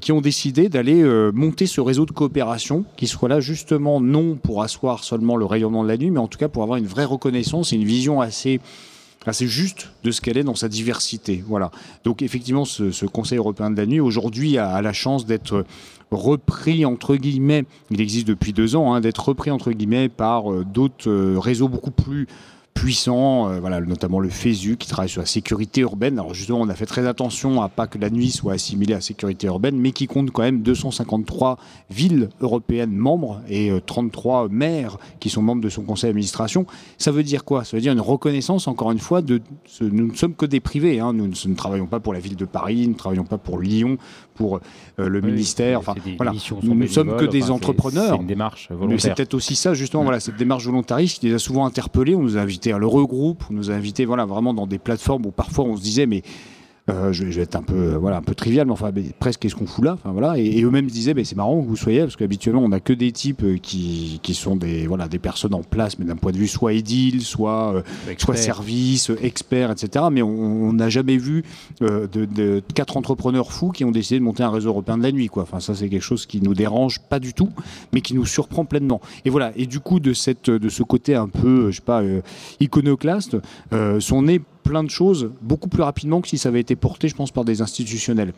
qui 0.00 0.12
ont 0.12 0.20
décidé 0.20 0.68
d'aller 0.68 1.02
monter 1.32 1.66
ce 1.66 1.80
réseau 1.80 2.06
de 2.06 2.12
coopération 2.12 2.84
qui 2.96 3.06
soit 3.06 3.28
là 3.28 3.40
justement 3.40 4.00
non 4.00 4.36
pour 4.36 4.62
asseoir 4.62 5.04
seulement 5.04 5.36
le 5.36 5.44
rayonnement 5.44 5.82
de 5.82 5.88
la 5.88 5.96
nuit, 5.96 6.10
mais 6.10 6.18
en 6.18 6.28
tout 6.28 6.38
cas 6.38 6.48
pour 6.48 6.62
avoir 6.62 6.78
une 6.78 6.86
vraie 6.86 7.04
reconnaissance 7.04 7.72
et 7.72 7.76
une 7.76 7.84
vision 7.84 8.20
assez 8.20 8.60
c'est 9.32 9.46
juste 9.46 9.90
de 10.02 10.10
ce 10.10 10.20
qu'elle 10.20 10.38
est 10.38 10.44
dans 10.44 10.54
sa 10.54 10.68
diversité. 10.68 11.44
Voilà. 11.46 11.70
Donc 12.04 12.22
effectivement, 12.22 12.64
ce, 12.64 13.04
Conseil 13.06 13.38
européen 13.38 13.70
de 13.70 13.76
la 13.76 13.86
nuit 13.86 14.00
aujourd'hui 14.00 14.56
a, 14.56 14.80
la 14.80 14.92
chance 14.92 15.26
d'être 15.26 15.64
repris 16.10 16.84
entre 16.84 17.16
guillemets. 17.16 17.64
Il 17.90 18.00
existe 18.00 18.26
depuis 18.26 18.52
deux 18.52 18.76
ans, 18.76 18.94
hein, 18.94 19.00
d'être 19.00 19.28
repris 19.28 19.50
entre 19.50 19.72
guillemets 19.72 20.08
par 20.08 20.50
euh, 20.50 20.64
d'autres 20.64 21.08
euh, 21.08 21.38
réseaux 21.38 21.68
beaucoup 21.68 21.90
plus 21.90 22.26
puissants, 22.80 23.50
euh, 23.50 23.60
voilà, 23.60 23.78
notamment 23.82 24.20
le 24.20 24.30
FESU 24.30 24.78
qui 24.78 24.88
travaille 24.88 25.10
sur 25.10 25.20
la 25.20 25.26
sécurité 25.26 25.82
urbaine. 25.82 26.18
Alors 26.18 26.32
justement, 26.32 26.60
on 26.62 26.68
a 26.70 26.74
fait 26.74 26.86
très 26.86 27.06
attention 27.06 27.60
à 27.60 27.68
pas 27.68 27.86
que 27.86 27.98
la 27.98 28.08
nuit 28.08 28.30
soit 28.30 28.54
assimilée 28.54 28.94
à 28.94 28.96
la 28.96 29.02
sécurité 29.02 29.48
urbaine, 29.48 29.76
mais 29.76 29.92
qui 29.92 30.06
compte 30.06 30.30
quand 30.30 30.40
même 30.40 30.62
253 30.62 31.58
villes 31.90 32.30
européennes 32.40 32.96
membres 32.96 33.42
et 33.50 33.70
33 33.84 34.46
euh, 34.46 34.48
maires 34.50 34.96
qui 35.20 35.28
sont 35.28 35.42
membres 35.42 35.60
de 35.60 35.68
son 35.68 35.82
conseil 35.82 36.08
d'administration. 36.08 36.64
Ça 36.96 37.10
veut 37.10 37.22
dire 37.22 37.44
quoi? 37.44 37.64
Ça 37.64 37.76
veut 37.76 37.82
dire 37.82 37.92
une 37.92 38.00
reconnaissance, 38.00 38.66
encore 38.66 38.92
une 38.92 38.98
fois, 38.98 39.20
de 39.20 39.42
ce, 39.66 39.84
nous 39.84 40.06
ne 40.06 40.16
sommes 40.16 40.34
que 40.34 40.46
des 40.46 40.60
privés. 40.60 41.00
Hein. 41.00 41.12
Nous, 41.12 41.26
ne 41.26 41.54
travaillons 41.54 41.86
pas 41.86 42.00
pour 42.00 42.14
la 42.14 42.20
ville 42.20 42.36
de 42.36 42.46
Paris, 42.46 42.86
nous 42.86 42.94
ne 42.94 42.98
travaillons 42.98 43.24
pas 43.24 43.36
pour 43.36 43.58
Lyon, 43.58 43.98
pour 44.34 44.60
euh, 44.98 45.06
le 45.06 45.20
ministère. 45.20 45.80
Enfin, 45.80 45.94
voilà. 46.16 46.32
Nous 46.62 46.74
ne 46.74 46.86
sommes 46.86 47.16
que 47.16 47.26
des 47.26 47.50
entrepreneurs. 47.50 48.14
C'est 48.14 48.22
une 48.22 48.26
démarche 48.26 48.70
volontaire. 48.70 49.00
C'est 49.00 49.14
peut-être 49.14 49.34
aussi 49.34 49.54
ça, 49.54 49.74
justement, 49.74 50.02
voilà, 50.02 50.18
cette 50.18 50.38
démarche 50.38 50.64
volontariste 50.64 51.20
qui 51.20 51.28
les 51.28 51.34
a 51.34 51.38
souvent 51.38 51.66
interpellés. 51.66 52.14
On 52.14 52.22
nous 52.22 52.38
a 52.38 52.40
invités 52.40 52.69
à 52.72 52.78
l'Eurogroupe, 52.78 53.44
on 53.50 53.54
nous 53.54 53.70
a 53.70 53.74
invités 53.74 54.04
voilà, 54.04 54.24
vraiment 54.24 54.54
dans 54.54 54.66
des 54.66 54.78
plateformes 54.78 55.26
où 55.26 55.30
parfois 55.30 55.64
on 55.64 55.76
se 55.76 55.82
disait, 55.82 56.06
mais 56.06 56.22
je, 57.12 57.24
vais 57.24 57.42
être 57.42 57.56
un 57.56 57.62
peu, 57.62 57.94
voilà, 57.94 58.18
un 58.18 58.22
peu 58.22 58.34
trivial, 58.34 58.66
mais 58.66 58.72
enfin, 58.72 58.90
presque 59.18 59.40
qu'est-ce 59.40 59.54
qu'on 59.54 59.66
fout 59.66 59.84
là 59.84 59.94
enfin, 59.94 60.12
voilà. 60.12 60.38
Et, 60.38 60.62
eux-mêmes 60.62 60.86
disaient, 60.86 61.14
c'est 61.24 61.36
marrant 61.36 61.60
que 61.62 61.66
vous 61.66 61.76
soyez, 61.76 62.00
parce 62.00 62.16
qu'habituellement, 62.16 62.62
on 62.62 62.68
n'a 62.68 62.80
que 62.80 62.92
des 62.92 63.12
types 63.12 63.44
qui, 63.62 64.20
qui, 64.22 64.34
sont 64.34 64.56
des, 64.56 64.86
voilà, 64.86 65.08
des 65.08 65.18
personnes 65.18 65.54
en 65.54 65.62
place, 65.62 65.98
mais 65.98 66.04
d'un 66.04 66.16
point 66.16 66.32
de 66.32 66.38
vue 66.38 66.48
soit 66.48 66.72
édile, 66.72 67.22
soit, 67.22 67.82
soit 68.18 68.36
service, 68.36 69.10
expert, 69.22 69.70
etc. 69.70 70.06
Mais 70.10 70.22
on 70.22 70.72
n'a 70.72 70.88
jamais 70.88 71.16
vu 71.16 71.44
de, 71.80 72.06
de, 72.06 72.62
quatre 72.74 72.96
entrepreneurs 72.96 73.52
fous 73.52 73.70
qui 73.70 73.84
ont 73.84 73.90
décidé 73.90 74.18
de 74.18 74.24
monter 74.24 74.42
un 74.42 74.50
réseau 74.50 74.70
européen 74.70 74.98
de 74.98 75.02
la 75.02 75.12
nuit. 75.12 75.28
Quoi. 75.28 75.42
Enfin, 75.44 75.60
ça, 75.60 75.74
c'est 75.74 75.88
quelque 75.88 76.02
chose 76.02 76.26
qui 76.26 76.40
nous 76.40 76.54
dérange 76.54 77.00
pas 77.00 77.18
du 77.18 77.34
tout, 77.34 77.50
mais 77.92 78.00
qui 78.00 78.14
nous 78.14 78.26
surprend 78.26 78.64
pleinement. 78.64 79.00
Et 79.24 79.30
voilà. 79.30 79.52
Et 79.56 79.66
du 79.66 79.80
coup, 79.80 80.00
de, 80.00 80.12
cette, 80.12 80.50
de 80.50 80.68
ce 80.68 80.82
côté 80.82 81.14
un 81.14 81.28
peu, 81.28 81.70
je 81.70 81.76
sais 81.76 81.82
pas, 81.82 82.02
euh, 82.02 82.20
iconoclaste, 82.60 83.36
euh, 83.72 84.00
sont 84.00 84.22
nées 84.22 84.40
plein 84.62 84.84
de 84.84 84.90
choses 84.90 85.30
beaucoup 85.42 85.68
plus 85.68 85.82
rapidement 85.82 86.20
que 86.20 86.28
si 86.28 86.38
ça 86.38 86.48
avait 86.48 86.60
été 86.60 86.76
porté, 86.76 87.08
je 87.08 87.14
pense, 87.14 87.30
par 87.30 87.44
des 87.44 87.62
institutionnels. 87.62 88.32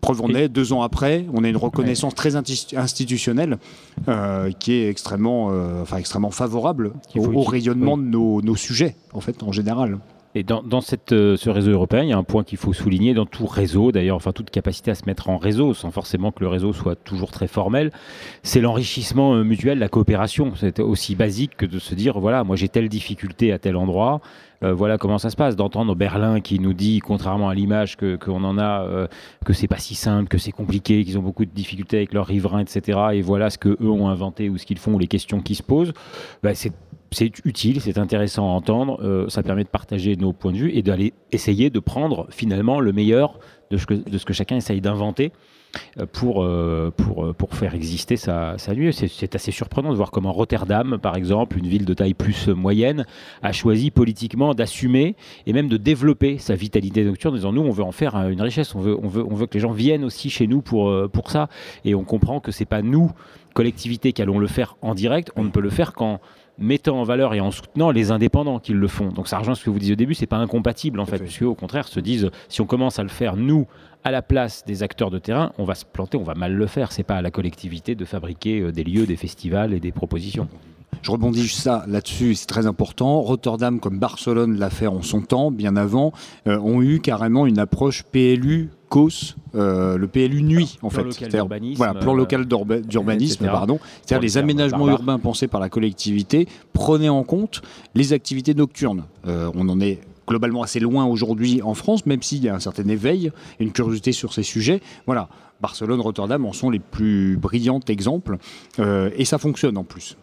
Preuve 0.00 0.22
en 0.22 0.28
est, 0.30 0.48
deux 0.48 0.72
ans 0.72 0.82
après, 0.82 1.24
on 1.32 1.44
a 1.44 1.48
une 1.48 1.56
reconnaissance 1.56 2.14
très 2.14 2.36
institutionnelle 2.36 3.58
euh, 4.08 4.50
qui 4.58 4.72
est 4.72 4.88
extrêmement, 4.88 5.46
enfin, 5.80 5.98
extrêmement 5.98 6.32
favorable 6.32 6.92
au, 7.16 7.42
rayonnement 7.42 7.96
de 7.96 8.02
nos, 8.02 8.42
nos, 8.42 8.56
sujets, 8.56 8.96
en 9.12 9.20
fait, 9.20 9.42
en 9.42 9.52
général. 9.52 9.98
Et 10.36 10.42
dans, 10.42 10.80
cette, 10.80 11.12
euh, 11.12 11.36
ce 11.36 11.48
réseau 11.48 11.70
européen, 11.70 12.02
il 12.02 12.08
y 12.08 12.12
a 12.12 12.16
un 12.16 12.24
point 12.24 12.42
qu'il 12.42 12.58
faut 12.58 12.72
souligner 12.72 13.14
dans 13.14 13.24
tout 13.24 13.46
réseau, 13.46 13.92
d'ailleurs, 13.92 14.16
enfin 14.16 14.32
toute 14.32 14.50
capacité 14.50 14.90
à 14.90 14.96
se 14.96 15.04
mettre 15.06 15.28
en 15.28 15.36
réseau, 15.36 15.74
sans 15.74 15.92
forcément 15.92 16.32
que 16.32 16.40
le 16.40 16.48
réseau 16.48 16.72
soit 16.72 16.96
toujours 16.96 17.30
très 17.30 17.46
formel, 17.46 17.92
c'est 18.42 18.60
l'enrichissement 18.60 19.34
euh, 19.34 19.44
mutuel, 19.44 19.78
la 19.78 19.88
coopération. 19.88 20.52
C'est 20.56 20.80
aussi 20.80 21.14
basique 21.14 21.56
que 21.56 21.66
de 21.66 21.78
se 21.78 21.94
dire, 21.94 22.18
voilà, 22.18 22.42
moi 22.42 22.56
j'ai 22.56 22.68
telle 22.68 22.88
difficulté 22.88 23.52
à 23.52 23.60
tel 23.60 23.76
endroit, 23.76 24.14
euh, 24.14 24.18
voilà 24.72 24.98
comment 24.98 25.18
ça 25.18 25.30
se 25.30 25.36
passe. 25.36 25.56
D'entendre 25.56 25.94
Berlin 25.94 26.40
qui 26.40 26.58
nous 26.58 26.72
dit, 26.72 27.00
contrairement 27.00 27.48
à 27.48 27.54
l'image 27.54 27.96
qu'on 27.96 28.44
en 28.44 28.58
a, 28.58 29.08
que 29.44 29.52
c'est 29.52 29.68
pas 29.68 29.78
si 29.78 29.94
simple, 29.94 30.28
que 30.28 30.38
c'est 30.38 30.52
compliqué, 30.52 31.04
qu'ils 31.04 31.18
ont 31.18 31.22
beaucoup 31.22 31.44
de 31.44 31.50
difficultés 31.50 31.98
avec 31.98 32.12
leurs 32.12 32.26
riverains, 32.26 32.60
etc. 32.60 32.98
Et 33.12 33.22
voilà 33.22 33.50
ce 33.50 33.58
que 33.58 33.76
eux 33.80 33.90
ont 33.90 34.08
inventé 34.08 34.48
ou 34.48 34.58
ce 34.58 34.66
qu'ils 34.66 34.78
font 34.78 34.94
ou 34.94 34.98
les 34.98 35.06
questions 35.06 35.40
qui 35.40 35.54
se 35.54 35.62
posent. 35.62 35.92
Bah, 36.42 36.54
c'est 36.54 36.72
utile, 37.44 37.80
c'est 37.80 37.98
intéressant 37.98 38.48
à 38.48 38.52
entendre, 38.52 39.00
euh, 39.02 39.28
ça 39.28 39.42
permet 39.42 39.64
de 39.64 39.68
partager 39.68 40.16
nos 40.16 40.32
points 40.32 40.52
de 40.52 40.58
vue 40.58 40.72
et 40.74 40.82
d'aller 40.82 41.14
essayer 41.32 41.70
de 41.70 41.78
prendre 41.78 42.26
finalement 42.30 42.80
le 42.80 42.92
meilleur 42.92 43.38
de 43.70 43.76
ce 43.76 43.86
que, 43.86 43.94
de 43.94 44.18
ce 44.18 44.24
que 44.24 44.32
chacun 44.32 44.56
essaye 44.56 44.80
d'inventer 44.80 45.32
euh, 45.32 45.38
pour, 46.12 46.42
euh, 46.42 46.92
pour, 46.96 47.34
pour 47.34 47.54
faire 47.54 47.74
exister 47.74 48.16
sa, 48.16 48.56
sa. 48.58 48.72
C'est 48.92 49.34
assez 49.34 49.52
surprenant 49.52 49.90
de 49.90 49.96
voir 49.96 50.10
comment 50.10 50.32
Rotterdam, 50.32 50.98
par 51.00 51.16
exemple, 51.16 51.58
une 51.58 51.66
ville 51.66 51.84
de 51.84 51.94
taille 51.94 52.14
plus 52.14 52.48
moyenne, 52.48 53.06
a 53.42 53.52
choisi 53.52 53.90
politiquement 53.90 54.54
d'assumer 54.54 55.16
et 55.46 55.52
même 55.52 55.68
de 55.68 55.76
développer 55.76 56.38
sa 56.38 56.54
vitalité 56.54 57.04
nocturne 57.04 57.34
en 57.34 57.36
disant 57.36 57.52
nous, 57.52 57.62
on 57.62 57.70
veut 57.70 57.84
en 57.84 57.92
faire 57.92 58.16
une 58.28 58.42
richesse, 58.42 58.74
on 58.74 58.80
veut, 58.80 58.98
on 59.00 59.08
veut, 59.08 59.24
on 59.24 59.34
veut 59.34 59.46
que 59.46 59.54
les 59.54 59.60
gens 59.60 59.72
viennent 59.72 60.04
aussi 60.04 60.30
chez 60.30 60.46
nous 60.46 60.60
pour, 60.60 60.92
pour 61.10 61.30
ça. 61.30 61.48
Et 61.84 61.94
on 61.94 62.04
comprend 62.04 62.40
que 62.40 62.52
c'est 62.52 62.64
pas 62.64 62.82
nous, 62.82 63.12
collectivité, 63.54 64.12
qui 64.12 64.20
allons 64.20 64.38
le 64.38 64.48
faire 64.48 64.76
en 64.82 64.94
direct, 64.94 65.30
on 65.36 65.44
ne 65.44 65.50
peut 65.50 65.60
le 65.60 65.70
faire 65.70 65.92
qu'en 65.92 66.20
mettant 66.58 67.00
en 67.00 67.04
valeur 67.04 67.34
et 67.34 67.40
en 67.40 67.50
soutenant 67.50 67.90
les 67.90 68.10
indépendants 68.10 68.58
qui 68.58 68.72
le 68.72 68.88
font. 68.88 69.08
Donc 69.08 69.28
ça 69.28 69.38
rejoint 69.38 69.54
ce 69.54 69.64
que 69.64 69.70
vous 69.70 69.78
disiez 69.78 69.94
au 69.94 69.96
début, 69.96 70.14
c'est 70.14 70.26
pas 70.26 70.36
incompatible 70.36 71.00
en 71.00 71.06
fait, 71.06 71.18
puisque 71.18 71.42
au 71.42 71.54
contraire 71.54 71.88
se 71.88 72.00
disent 72.00 72.30
si 72.48 72.60
on 72.60 72.66
commence 72.66 72.98
à 72.98 73.02
le 73.02 73.08
faire 73.08 73.36
nous 73.36 73.66
à 74.04 74.10
la 74.10 74.22
place 74.22 74.64
des 74.66 74.82
acteurs 74.82 75.10
de 75.10 75.18
terrain, 75.18 75.52
on 75.58 75.64
va 75.64 75.74
se 75.74 75.84
planter, 75.84 76.18
on 76.18 76.24
va 76.24 76.34
mal 76.34 76.52
le 76.52 76.66
faire. 76.66 76.92
C'est 76.92 77.02
pas 77.02 77.16
à 77.16 77.22
la 77.22 77.30
collectivité 77.30 77.94
de 77.94 78.04
fabriquer 78.04 78.60
euh, 78.60 78.72
des 78.72 78.84
lieux, 78.84 79.06
des 79.06 79.16
festivals 79.16 79.72
et 79.72 79.80
des 79.80 79.92
propositions. 79.92 80.46
Je 81.02 81.10
rebondis 81.10 81.48
ça 81.48 81.84
là-dessus, 81.86 82.34
c'est 82.34 82.46
très 82.46 82.66
important. 82.66 83.20
Rotterdam, 83.20 83.80
comme 83.80 83.98
Barcelone 83.98 84.58
l'a 84.58 84.70
fait 84.70 84.86
en 84.86 85.02
son 85.02 85.20
temps, 85.20 85.50
bien 85.50 85.76
avant, 85.76 86.12
euh, 86.46 86.58
ont 86.60 86.82
eu 86.82 87.00
carrément 87.00 87.46
une 87.46 87.58
approche 87.58 88.04
PLU 88.04 88.70
COS, 88.94 89.36
euh, 89.56 89.98
le 89.98 90.06
PLU 90.06 90.42
nuit 90.42 90.78
en 90.82 90.88
plan 90.88 91.02
fait. 91.02 91.08
Local 91.08 91.30
d'urbanisme, 91.30 91.76
voilà, 91.76 91.94
plan 91.94 92.14
local 92.14 92.46
d'urbanisme, 92.46 93.46
pardon. 93.46 93.80
C'est-à-dire 94.02 94.22
les 94.22 94.38
aménagements 94.38 94.88
urbains 94.88 95.18
pensés 95.18 95.48
par 95.48 95.60
la 95.60 95.68
collectivité 95.68 96.46
prenaient 96.72 97.08
en 97.08 97.24
compte 97.24 97.62
les 97.94 98.12
activités 98.12 98.54
nocturnes. 98.54 99.04
on 99.26 99.68
en 99.68 99.80
est 99.80 100.00
globalement 100.26 100.62
assez 100.62 100.80
loin 100.80 101.04
aujourd'hui 101.04 101.60
en 101.62 101.74
France, 101.74 102.06
même 102.06 102.22
s'il 102.22 102.44
y 102.44 102.48
a 102.48 102.54
un 102.54 102.60
certain 102.60 102.88
éveil, 102.88 103.30
une 103.58 103.72
curiosité 103.72 104.12
sur 104.12 104.32
ces 104.32 104.42
sujets. 104.42 104.80
Voilà, 105.06 105.28
Barcelone, 105.60 106.00
Rotterdam 106.00 106.44
en 106.46 106.52
sont 106.52 106.70
les 106.70 106.78
plus 106.78 107.36
brillants 107.36 107.80
exemples, 107.88 108.38
euh, 108.78 109.10
et 109.16 109.24
ça 109.24 109.38
fonctionne 109.38 109.76
en 109.76 109.84
plus. 109.84 110.16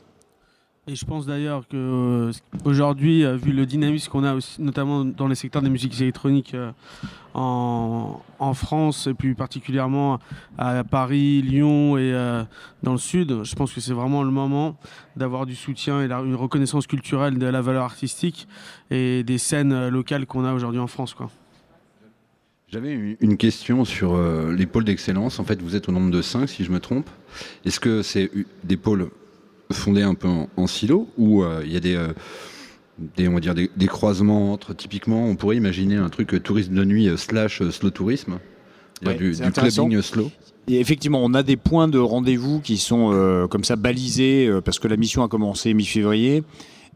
Et 0.88 0.96
je 0.96 1.06
pense 1.06 1.28
d'ailleurs 1.28 1.68
que 1.68 2.32
aujourd'hui, 2.66 3.24
euh, 3.24 3.36
vu 3.36 3.52
le 3.52 3.68
dynamisme 3.68 4.10
qu'on 4.10 4.24
a 4.24 4.36
notamment 4.58 5.06
dans 5.06 5.28
les 5.28 5.36
secteurs 5.36 5.62
des 5.62 5.70
musiques 5.70 6.02
électroniques 6.02 6.56
euh, 6.56 6.72
en, 7.36 8.54
France 8.56 9.06
et 9.06 9.14
plus 9.14 9.36
particulièrement 9.36 10.20
à 10.58 10.84
Paris, 10.84 11.44
Lyon 11.44 11.98
et 11.98 12.12
euh, 12.12 12.44
dans 12.82 12.94
le 12.94 12.98
sud, 12.98 13.44
je 13.44 13.56
pense 13.56 13.72
que 13.74 13.80
c'est 13.80 13.94
vraiment 13.94 14.24
le 14.24 14.32
moment 14.32 14.76
d'avoir 15.16 15.46
du 15.46 15.54
soutien 15.54 16.02
et 16.02 16.12
une 16.12 16.34
reconnaissance 16.34 16.88
culturelle 16.88 17.38
de 17.38 17.46
la 17.46 17.62
valeur 17.62 17.84
artistique 17.84 18.48
et 18.90 19.24
des 19.24 19.38
scènes 19.38 19.88
locales 19.88 20.26
qu'on 20.26 20.46
a 20.46 20.54
aujourd'hui 20.54 20.80
en 20.80 20.88
France. 20.88 21.16
J'avais 22.70 23.18
une 23.20 23.38
question 23.38 23.86
sur 23.86 24.18
les 24.50 24.66
pôles 24.66 24.86
d'excellence. 24.86 25.40
En 25.40 25.44
fait, 25.44 25.62
vous 25.62 25.76
êtes 25.76 25.90
au 25.90 25.92
nombre 25.92 26.10
de 26.10 26.22
5, 26.22 26.50
si 26.50 26.64
je 26.64 26.72
me 26.72 26.80
trompe. 26.80 27.10
Est-ce 27.66 27.80
que 27.80 28.02
c'est 28.02 28.32
des 28.64 28.78
pôles 28.78 29.12
fondé 29.74 30.02
un 30.02 30.16
peu 30.16 30.28
en, 30.56 30.68
silo 30.68 31.08
où 31.18 31.44
euh, 31.44 31.62
il 31.66 31.72
y 31.72 31.78
a 31.78 31.80
des, 31.80 31.96
euh, 31.96 32.14
des, 33.18 33.28
on 33.28 33.34
va 33.34 33.40
dire 33.40 33.56
des, 33.56 33.88
croisements 33.88 34.54
entre, 34.54 34.74
typiquement, 34.74 35.26
on 35.26 35.36
pourrait 35.36 35.58
imaginer 35.58 35.96
un 35.96 36.10
truc 36.10 36.34
euh, 36.34 36.40
tourisme 36.40 36.74
de 36.74 36.84
nuit 36.84 37.10
slash 37.18 37.62
slow 37.70 37.90
tourisme, 37.90 38.40
du, 39.02 39.36
clubbing 39.54 40.02
slow. 40.02 40.32
Et 40.68 40.80
effectivement, 40.80 41.22
on 41.24 41.34
a 41.34 41.44
des 41.44 41.58
points 41.58 41.88
de 41.88 41.98
rendez-vous 41.98 42.60
qui 42.60 42.78
sont 42.78 43.48
comme 43.50 43.64
ça 43.64 43.76
balisés 43.76 44.50
parce 44.64 44.78
que 44.78 44.88
la 44.88 44.96
mission 44.96 45.24
a 45.24 45.28
commencé 45.28 45.74
mi-février. 45.74 46.44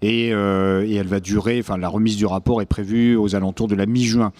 Et, 0.03 0.27
et, 0.27 0.95
elle 0.95 1.07
va 1.07 1.19
durer, 1.19 1.59
enfin 1.59 1.77
la 1.77 1.89
remise 1.89 2.15
du 2.15 2.27
rapport 2.27 2.61
est 2.61 2.67
prévue 2.67 3.15
aux 3.15 3.35
alentours 3.35 3.67
de 3.67 3.73
la 3.73 3.87
mi-juin. 3.87 4.33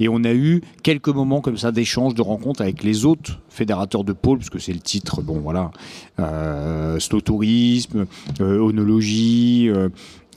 Et 0.00 0.08
on 0.08 0.24
a 0.24 0.32
eu 0.32 0.62
quelques 0.82 1.08
moments 1.08 1.40
comme 1.40 1.56
ça 1.56 1.72
d'échanges, 1.72 2.14
de 2.14 2.22
rencontres 2.22 2.62
avec 2.62 2.82
les 2.82 3.04
autres 3.04 3.40
fédérateurs 3.48 4.04
de 4.04 4.12
pôle, 4.12 4.38
puisque 4.38 4.60
c'est 4.60 4.72
le 4.72 4.80
titre, 4.80 5.22
bon 5.22 5.40
voilà, 5.40 5.70
euh, 6.18 6.98
slow 6.98 7.20
tourisme, 7.20 8.06
euh, 8.40 8.58
onologie, 8.58 9.68
euh, 9.68 9.88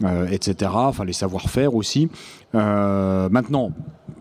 euh, 0.04 0.28
etc. 0.28 0.72
Enfin 0.74 1.06
les 1.06 1.14
savoir-faire 1.14 1.76
aussi. 1.76 2.10
maintenant, 2.54 3.72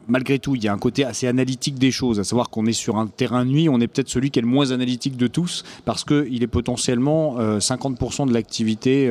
malgré 0.08 0.38
tout, 0.38 0.54
il 0.54 0.64
y 0.64 0.68
a 0.68 0.72
un 0.72 0.78
côté 0.78 1.04
assez 1.04 1.26
analytique 1.26 1.78
des 1.78 1.90
choses, 1.90 2.20
à 2.20 2.24
savoir 2.24 2.50
qu'on 2.50 2.66
est 2.66 2.72
sur 2.72 2.96
un 2.96 3.06
terrain 3.06 3.44
nuit, 3.44 3.68
on 3.68 3.80
est 3.80 3.86
peut-être 3.86 4.08
celui 4.08 4.30
qui 4.30 4.38
est 4.38 4.42
le 4.42 4.48
moins 4.48 4.72
analytique 4.72 5.16
de 5.16 5.28
tous, 5.28 5.64
parce 5.84 6.04
qu'il 6.04 6.42
est 6.42 6.48
potentiellement 6.48 7.38
50% 7.38 8.26
de 8.26 8.34
l'activité, 8.34 9.08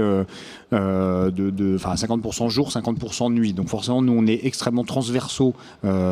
euh, 0.74 1.32
de, 1.32 1.75
enfin 1.75 1.94
50% 1.94 2.50
jour, 2.50 2.70
50% 2.70 3.32
nuit. 3.32 3.53
Donc 3.53 3.70
forcément, 3.70 4.01
nous, 4.01 4.13
on 4.13 4.25
est 4.27 4.46
extrêmement 4.46 4.84
transversaux 4.84 5.53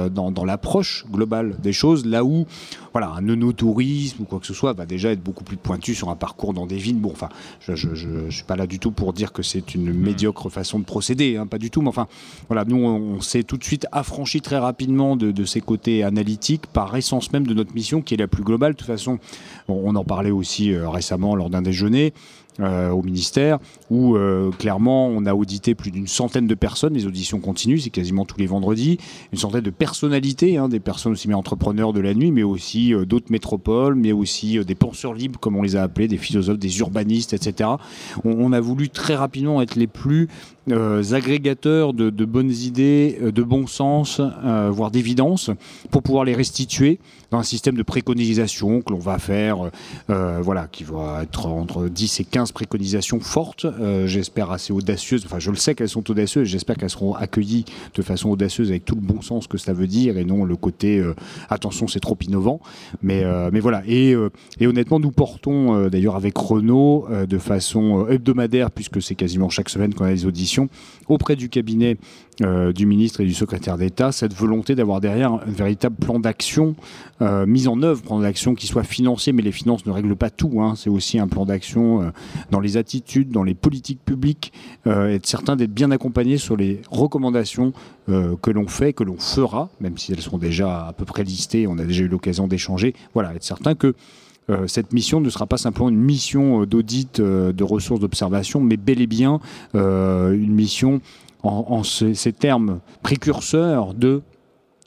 dans, 0.10 0.32
dans 0.32 0.46
l'approche 0.46 1.06
globale 1.12 1.56
des 1.62 1.74
choses, 1.74 2.06
là 2.06 2.24
où 2.24 2.46
voilà, 2.92 3.12
un 3.12 3.22
nonotourisme 3.22 4.24
ou 4.24 4.26
quoi 4.26 4.40
que 4.40 4.46
ce 4.46 4.54
soit 4.54 4.74
va 4.74 4.86
déjà 4.86 5.12
être 5.12 5.24
beaucoup 5.24 5.44
plus 5.44 5.58
pointu 5.58 5.96
sur 5.96 6.10
un 6.10 6.16
parcours 6.16 6.54
dans 6.54 6.66
des 6.66 6.78
villes. 6.78 7.00
Bon, 7.00 7.12
enfin, 7.12 7.30
je 7.62 8.08
ne 8.08 8.30
suis 8.30 8.44
pas 8.44 8.56
là 8.56 8.68
du 8.68 8.80
tout 8.80 8.92
pour 8.92 9.14
dire 9.14 9.32
que 9.32 9.44
c'est 9.44 9.76
une 9.76 9.94
médiocre 9.94 10.50
façon 10.50 10.80
de 10.80 10.84
procéder, 10.84 11.38
hein, 11.38 11.48
pas 11.48 11.58
du 11.58 11.70
tout, 11.70 11.82
mais 11.82 11.88
enfin, 11.88 12.08
voilà, 12.48 12.66
nous, 12.66 12.78
on, 12.78 13.22
s'est 13.22 13.44
tout 13.44 13.58
de 13.58 13.64
suite 13.64 13.88
affranchi 13.92 14.42
très 14.42 14.58
rapidement 14.58 15.16
de, 15.16 15.32
de, 15.32 15.46
ces 15.46 15.62
côtés 15.62 16.04
analytiques 16.04 16.68
par 16.68 16.96
essence 16.96 17.32
même 17.32 17.46
de 17.46 17.54
notre 17.54 17.74
mission 17.74 18.02
qui 18.02 18.16
est 18.16 18.18
la 18.18 18.28
plus 18.28 18.44
globale. 18.44 18.74
De 18.74 18.78
toute 18.78 18.88
façon, 18.88 19.20
on, 19.68 19.96
en 19.96 20.04
parlait 20.04 20.32
aussi 20.32 20.74
euh, 20.74 20.90
récemment 20.90 21.36
lors 21.36 21.50
d'un 21.50 21.62
déjeuner. 21.62 22.14
Euh, 22.60 22.90
au 22.90 23.02
ministère, 23.02 23.60
où 23.90 24.18
euh, 24.18 24.52
clairement 24.52 25.08
on 25.08 25.26
a 25.26 25.34
audité 25.34 25.74
plus 25.74 25.90
d'une 25.90 26.06
centaine 26.06 26.48
de 26.48 26.54
personnes, 26.54 26.94
les 26.94 27.08
auditions 27.08 27.40
continuent, 27.40 27.80
c'est 27.80 27.92
quasiment 27.92 28.26
tous 28.26 28.38
les 28.38 28.46
vendredis, 28.46 28.98
une 29.32 29.40
centaine 29.40 29.62
de 29.62 29.70
personnalités, 29.70 30.58
hein, 30.58 30.68
des 30.68 30.82
personnes 30.82 31.14
aussi 31.14 31.30
mais 31.30 31.34
entrepreneurs 31.34 31.94
de 31.94 32.02
la 32.02 32.14
nuit, 32.14 32.30
mais 32.30 32.44
aussi 32.44 32.94
euh, 32.94 33.06
d'autres 33.06 33.32
métropoles, 33.32 33.96
mais 33.96 34.12
aussi 34.12 34.64
des 34.66 34.76
penseurs 34.76 35.14
libres, 35.14 35.40
comme 35.40 35.56
on 35.56 35.62
les 35.62 35.78
a 35.78 35.84
appelés, 35.84 36.10
des 36.10 36.18
philosophes, 36.18 36.60
des 36.60 36.80
urbanistes, 36.80 37.32
etc. 37.34 37.70
On, 38.26 38.52
a 38.52 38.60
voulu 38.60 38.90
très 38.90 39.16
rapidement 39.16 39.62
être 39.62 39.76
les 39.76 39.88
plus 39.88 40.28
agrégateurs 40.70 41.94
de, 41.94 42.26
bonnes 42.26 42.52
idées, 42.52 43.18
de 43.22 43.44
bon 43.44 43.68
sens, 43.68 44.22
voire 44.70 44.92
d'évidence, 44.92 45.50
pour 45.90 46.04
pouvoir 46.04 46.26
les 46.26 46.36
restituer 46.36 47.00
dans 47.32 47.40
un 47.40 47.44
système 47.44 47.76
de 47.76 47.84
préconisation 47.84 48.82
que 48.82 48.92
l'on 48.92 49.00
va 49.00 49.18
faire, 49.18 49.72
voilà, 50.08 50.68
qui 50.72 50.84
va 50.84 51.24
être 51.24 51.48
entre 51.48 51.88
10 51.88 52.20
et 52.20 52.24
15 52.24 52.52
préconisations 52.52 53.20
fortes, 53.20 53.66
euh, 53.66 54.08
j'espère 54.08 54.52
assez 54.52 54.74
audacieuses, 54.74 55.26
enfin 55.26 55.40
je 55.40 55.52
le 55.52 55.58
sais 55.58 55.76
qu'elles 55.76 55.90
sont 55.90 56.10
audacieuses, 56.10 56.48
j'espère 56.48 56.78
qu'elles 56.78 56.90
seront 56.90 57.14
accueillies 57.14 57.66
de 57.96 58.02
façon 58.02 58.30
audacieuse 58.30 58.70
avec 58.70 58.86
tout 58.86 58.96
le 58.96 59.02
bon 59.02 59.22
sens 59.22 59.48
que 59.48 59.58
ça 59.58 59.74
veut 59.74 59.88
dire 59.88 60.18
et 60.18 60.26
non 60.26 60.44
le 60.44 60.56
côté 60.56 61.00
euh, 61.00 61.16
attention 61.50 61.88
c'est 61.88 62.00
trop 62.00 62.18
innovant. 62.26 62.60
Mais, 63.02 63.24
euh, 63.24 63.50
mais 63.52 63.60
voilà, 63.60 63.84
et, 63.88 64.16
et, 64.60 64.68
honnêtement 64.68 65.00
nous 65.00 65.12
portons 65.12 65.88
d'ailleurs 65.88 66.16
avec 66.16 66.38
Renault 66.38 67.08
de 67.28 67.38
façon 67.38 68.08
hebdomadaire, 68.08 68.72
puisque 68.72 69.02
c'est 69.02 69.16
quasiment 69.16 69.50
chaque 69.50 69.70
semaine 69.70 69.94
qu'on 69.94 70.06
a 70.06 70.12
des 70.12 70.26
auditions, 70.26 70.51
auprès 71.08 71.36
du 71.36 71.50
cabinet 71.50 71.98
euh, 72.42 72.72
du 72.72 72.86
ministre 72.86 73.22
et 73.22 73.26
du 73.26 73.34
secrétaire 73.34 73.78
d'État 73.78 74.12
cette 74.12 74.34
volonté 74.34 74.74
d'avoir 74.74 75.00
derrière 75.00 75.34
un 75.34 75.42
véritable 75.46 75.96
plan 75.96 76.20
d'action 76.20 76.76
euh, 77.22 77.46
mis 77.46 77.68
en 77.68 77.84
œuvre, 77.84 78.02
plan 78.02 78.20
d'action 78.20 78.56
qui 78.56 78.66
soit 78.66 78.84
financé, 78.84 79.32
mais 79.32 79.44
les 79.44 79.52
finances 79.52 79.86
ne 79.86 79.92
règlent 79.92 80.16
pas 80.16 80.30
tout. 80.30 80.62
Hein. 80.62 80.74
C'est 80.76 80.90
aussi 80.90 81.20
un 81.20 81.28
plan 81.28 81.46
d'action 81.46 82.02
euh, 82.02 82.10
dans 82.50 82.60
les 82.60 82.78
attitudes, 82.78 83.30
dans 83.30 83.44
les 83.44 83.54
politiques 83.54 84.04
publiques, 84.04 84.54
être 84.86 85.28
certain 85.28 85.56
d'être 85.56 85.74
bien 85.74 85.92
accompagné 85.92 86.38
sur 86.38 86.58
les 86.58 86.82
recommandations 86.90 87.74
que 88.08 88.52
l'on 88.52 88.68
fait, 88.68 88.94
que 88.94 89.04
l'on 89.04 89.18
fera, 89.18 89.70
même 89.80 89.98
si 89.98 90.12
elles 90.12 90.22
sont 90.22 90.38
déjà 90.38 90.88
à 90.88 90.94
peu 90.94 91.06
près 91.06 91.24
listées, 91.24 91.68
on 91.68 91.78
a 91.78 91.86
déjà 91.86 92.04
eu 92.04 92.08
l'occasion 92.08 92.48
d'échanger. 92.48 92.94
Voilà, 93.14 93.34
être 93.36 93.44
certain 93.44 93.76
que 93.76 93.94
cette 94.68 94.92
mission 94.94 95.22
ne 95.22 95.30
sera 95.30 95.46
pas 95.48 95.58
simplement 95.58 95.90
une 95.90 96.00
mission 96.02 96.62
euh, 96.62 96.66
d'audit 96.66 97.20
euh, 97.20 97.54
de 97.54 97.64
ressources 97.64 98.00
d'observation, 98.02 98.60
mais 98.60 98.78
bel 98.78 99.00
et 99.02 99.08
bien 99.08 99.40
euh, 99.76 100.32
une 100.34 100.54
mission 100.54 101.00
en, 101.44 101.66
en 101.70 101.84
ces, 101.84 102.14
ces 102.16 102.34
termes 102.34 102.80
précurseurs 103.02 103.94
de 103.94 104.22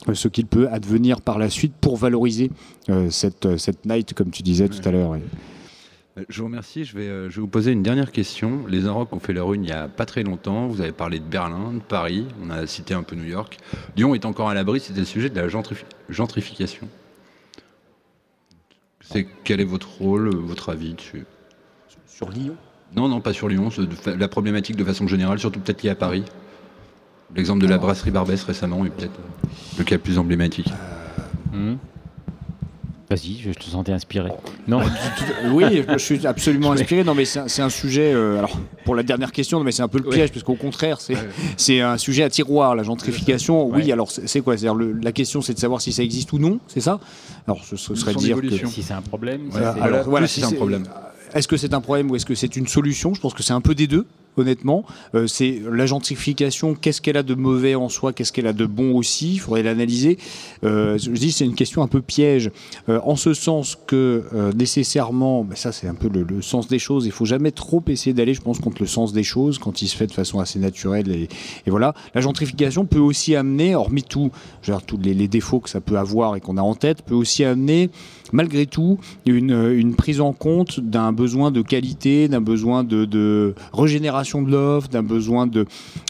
euh, 0.09 0.15
ce 0.15 0.29
qu'il 0.29 0.47
peut 0.47 0.69
advenir 0.69 1.21
par 1.21 1.39
la 1.39 1.49
suite 1.51 1.73
pour 1.81 1.97
valoriser 1.97 2.51
euh, 2.91 3.09
cette, 3.11 3.57
cette 3.59 3.87
night, 3.87 4.13
comme 4.13 4.31
tu 4.31 4.43
disais 4.43 4.69
tout 4.69 4.87
à 4.87 4.91
l'heure. 4.91 5.13
Euh, 5.15 6.23
Je 6.29 6.41
vous 6.41 6.47
remercie. 6.47 6.85
Je 6.85 6.97
vais, 6.97 7.09
euh, 7.09 7.31
je 7.31 7.37
vais 7.37 7.41
vous 7.41 7.49
poser 7.49 7.73
une 7.73 7.83
dernière 7.83 8.13
question. 8.13 8.61
Les 8.69 8.85
Inrocks 8.87 9.13
ont 9.13 9.19
fait 9.21 9.33
leur 9.33 9.53
une 9.55 9.63
il 9.65 9.67
n'y 9.67 9.73
a 9.73 9.89
pas 9.89 10.05
très 10.07 10.23
longtemps. 10.25 10.67
Vous 10.69 10.81
avez 10.81 10.93
parlé 10.93 11.19
de 11.21 11.25
Berlin, 11.25 11.73
de 11.75 11.81
Paris. 11.81 12.27
On 12.45 12.51
a 12.51 12.67
cité 12.67 12.93
un 12.95 13.03
peu 13.03 13.17
New 13.17 13.25
York. 13.25 13.57
Lyon 13.97 14.15
est 14.15 14.25
encore 14.27 14.49
à 14.49 14.55
l'abri. 14.55 14.79
C'était 14.81 15.01
le 15.01 15.07
sujet 15.07 15.31
de 15.31 15.37
la 15.41 15.49
gentrifi- 15.49 15.85
gentrification. 16.11 16.87
C'est 19.11 19.27
quel 19.45 19.61
est 19.61 19.65
votre 19.65 19.89
rôle, 19.99 20.29
euh, 20.29 20.37
votre 20.37 20.71
avis 20.71 20.95
dessus? 20.95 21.25
Sur 22.07 22.31
Lyon? 22.31 22.57
Non, 22.97 23.09
non, 23.09 23.21
pas 23.21 23.33
sur 23.33 23.49
Lyon. 23.49 23.69
la 24.07 24.29
problématique 24.29 24.77
de 24.77 24.85
façon 24.85 25.07
générale, 25.07 25.39
surtout 25.39 25.61
peut-être 25.61 25.83
liée 25.83 25.91
à 25.91 25.95
Paris. 25.95 26.25
L'exemple 27.35 27.63
de 27.63 27.67
la 27.67 27.79
brasserie 27.79 28.11
Barbès 28.11 28.43
récemment 28.45 28.85
est 28.85 28.91
peut-être 28.91 29.19
euh, 29.19 29.49
le 29.79 29.85
cas 29.85 29.97
le 29.97 30.01
plus 30.01 30.19
emblématique. 30.19 30.73
Hmm. 31.53 31.75
Vas-y, 33.15 33.39
je 33.41 33.51
te 33.53 33.65
sentais 33.65 33.93
inspiré. 33.93 34.31
Non, 34.67 34.81
Oui, 35.53 35.85
je 35.89 35.99
suis 35.99 36.27
absolument 36.27 36.73
inspiré. 36.73 37.05
Non, 37.05 37.15
mais 37.15 37.25
c'est 37.25 37.63
un, 37.63 37.69
sujet. 37.69 38.13
euh, 38.13 38.39
alors, 38.39 38.59
pour 38.85 38.97
la 38.97 39.03
dernière 39.05 39.31
question, 39.31 39.63
mais 39.63 39.71
c'est 39.71 39.83
un 39.83 39.89
peu 39.89 39.99
le 39.99 40.09
piège, 40.11 40.33
parce 40.33 40.43
qu'au 40.43 40.57
contraire, 40.57 41.01
c'est 41.01 41.17
c'est 41.57 41.81
un 41.81 41.97
sujet 41.97 42.25
à 42.25 42.31
tiroir, 42.31 42.75
la 42.75 42.83
gentrification. 42.83 43.67
Oui, 43.69 43.85
Ouais. 43.85 43.93
alors 43.93 44.11
c'est 44.11 44.41
quoi? 44.41 44.57
C'est-à-dire, 44.57 44.75
le- 44.75 44.93
la 45.01 45.13
question, 45.13 45.43
c'est 45.43 45.55
de 45.55 45.59
savoir 45.61 45.81
si 45.81 45.93
ça 45.93 46.03
existe 46.03 46.33
ou 46.33 46.39
non, 46.39 46.59
c'est 46.67 46.81
ça? 46.81 46.99
Alors, 47.47 47.65
ce, 47.65 47.77
ce 47.77 47.95
serait 47.95 48.15
dire 48.15 48.41
que. 48.41 48.67
si 48.67 48.83
c'est 48.83 48.95
un 48.95 49.03
problème, 49.03 49.43
si 49.45 49.51
Voilà, 49.51 49.75
c'est- 49.75 49.81
alors, 49.81 50.05
voilà, 50.09 50.27
si 50.27 50.41
c'est 50.41 50.47
un 50.47 50.53
problème. 50.53 50.85
Est-ce 51.35 51.47
que 51.47 51.57
c'est 51.57 51.73
un 51.75 51.81
problème 51.81 52.11
ou 52.11 52.17
est-ce 52.17 52.27
que 52.27 52.35
c'est 52.35 52.57
une 52.57 52.67
solution? 52.67 53.15
Je 53.15 53.21
pense 53.21 53.35
que 53.35 53.43
c'est 53.43 53.53
un 53.53 53.61
peu 53.61 53.75
des 53.75 53.87
deux, 53.87 54.07
honnêtement. 54.37 54.85
Euh, 55.15 55.27
c'est 55.27 55.61
la 55.71 55.87
gentrification, 55.87 56.75
qu'est-ce 56.75 57.01
qu'elle 57.01 57.17
a 57.17 57.23
de 57.23 57.35
mauvais 57.35 57.75
en 57.75 57.89
soi, 57.89 58.13
qu'est-ce 58.13 58.33
qu'elle 58.33 58.47
a 58.47 58.53
de 58.53 58.67
bon 58.67 58.95
aussi 58.95 59.35
Il 59.35 59.39
faudrait 59.39 59.63
l'analyser. 59.63 60.19
Euh, 60.65 60.99
je 60.99 61.11
dis 61.11 61.33
c'est 61.33 61.45
une 61.45 61.55
question 61.55 61.83
un 61.83 61.89
peu 61.89 62.01
piège, 62.01 62.51
euh, 62.89 63.01
en 63.05 63.17
ce 63.17 63.35
sens 63.35 63.77
que 63.87 64.25
nécessairement, 64.55 65.45
ben 65.45 65.57
ça 65.57 65.73
c'est 65.73 65.87
un 65.87 65.95
peu 65.95 66.09
le, 66.09 66.43
sens 66.43 66.69
des 66.69 66.79
choses. 66.79 67.07
Il 67.07 67.13
faut 67.13 67.25
jamais 67.25 67.51
trop 67.51 67.83
essayer 67.89 68.13
d'aller, 68.13 68.35
je 68.35 68.41
pense, 68.41 68.59
contre 68.59 68.83
le 68.83 68.87
sens 68.87 69.13
des 69.13 69.23
choses 69.23 69.59
quand 69.59 69.83
il 69.83 69.89
se 69.89 69.97
fait 69.97 70.07
de 70.07 70.13
façon 70.13 70.41
assez 70.41 70.59
naturelle. 70.59 71.11
Et, 71.11 71.29
voilà, 71.67 71.95
la 72.15 72.21
gentrification 72.21 72.85
peut 72.85 72.99
aussi 72.99 73.35
amener, 73.35 73.75
hormis 73.75 74.03
tout, 74.03 74.31
dire, 74.63 74.83
tous 74.83 74.99
les, 74.99 75.29
défauts 75.29 75.61
que 75.61 75.71
ça 75.71 75.81
peut 75.81 75.97
avoir 75.97 76.37
et 76.37 76.41
qu'on 76.41 76.57
a 76.57 76.63
en 76.63 76.75
tête, 76.75 77.03
peut 77.03 77.15
aussi 77.15 77.45
amener 77.45 77.91
malgré 78.33 78.67
tout 78.67 78.99
une, 79.27 79.95
prise 79.95 80.21
en 80.21 80.33
compte 80.33 80.81
d'un 80.81 81.13
besoin 81.13 81.51
de 81.51 81.63
qualité, 81.63 82.29
d'un 82.29 82.41
besoin 82.41 82.85
de 82.85 83.55
régénération 83.73 84.24
de 84.43 84.51
l'offre, 84.51 84.89
d'un 84.89 85.03
besoin 85.03 85.47
de, 85.47 85.67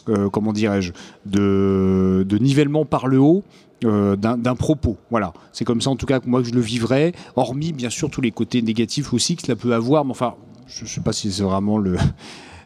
euh, 0.09 0.29
comment 0.31 0.53
dirais-je, 0.53 0.93
de, 1.27 2.25
de 2.29 2.39
nivellement 2.39 2.85
par 2.85 3.07
le 3.07 3.19
haut. 3.19 3.43
euh, 3.85 4.17
d'un 4.17 4.55
propos. 4.55 4.97
Voilà, 5.11 5.33
c'est 5.53 5.65
comme 5.65 5.81
ça 5.81 5.91
en 5.91 5.97
tout 5.97 6.07
cas 6.07 6.21
que 6.21 6.29
moi 6.29 6.43
je 6.43 6.53
le 6.53 6.61
vivrais, 6.61 7.13
hormis 7.37 7.73
bien 7.73 7.91
sûr 7.91 8.09
tous 8.09 8.23
les 8.23 8.31
côtés 8.31 8.63
négatifs 8.63 9.13
aussi 9.13 9.37
que 9.37 9.43
cela 9.43 9.57
peut 9.57 9.75
avoir, 9.75 10.05
mais 10.05 10.13
enfin, 10.13 10.35
je 10.67 10.85
ne 10.85 10.89
sais 10.89 11.01
pas 11.03 11.13
si 11.13 11.31
c'est 11.31 11.43
vraiment 11.43 11.77
le. 11.79 11.97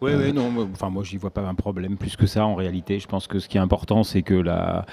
Ouais, 0.00 0.14
ouais, 0.14 0.32
non, 0.32 0.50
moi, 0.50 0.66
enfin, 0.72 0.90
moi, 0.90 1.02
j'y 1.04 1.16
vois 1.16 1.30
pas 1.30 1.42
un 1.42 1.54
problème 1.54 1.96
plus 1.96 2.16
que 2.16 2.26
ça 2.26 2.46
en 2.46 2.54
réalité. 2.54 2.98
Je 2.98 3.08
pense 3.08 3.26
que 3.26 3.38
ce 3.38 3.48
qui 3.48 3.56
est 3.56 3.60
important, 3.60 4.04
c'est 4.04 4.22
que 4.22 4.34
la, 4.34 4.86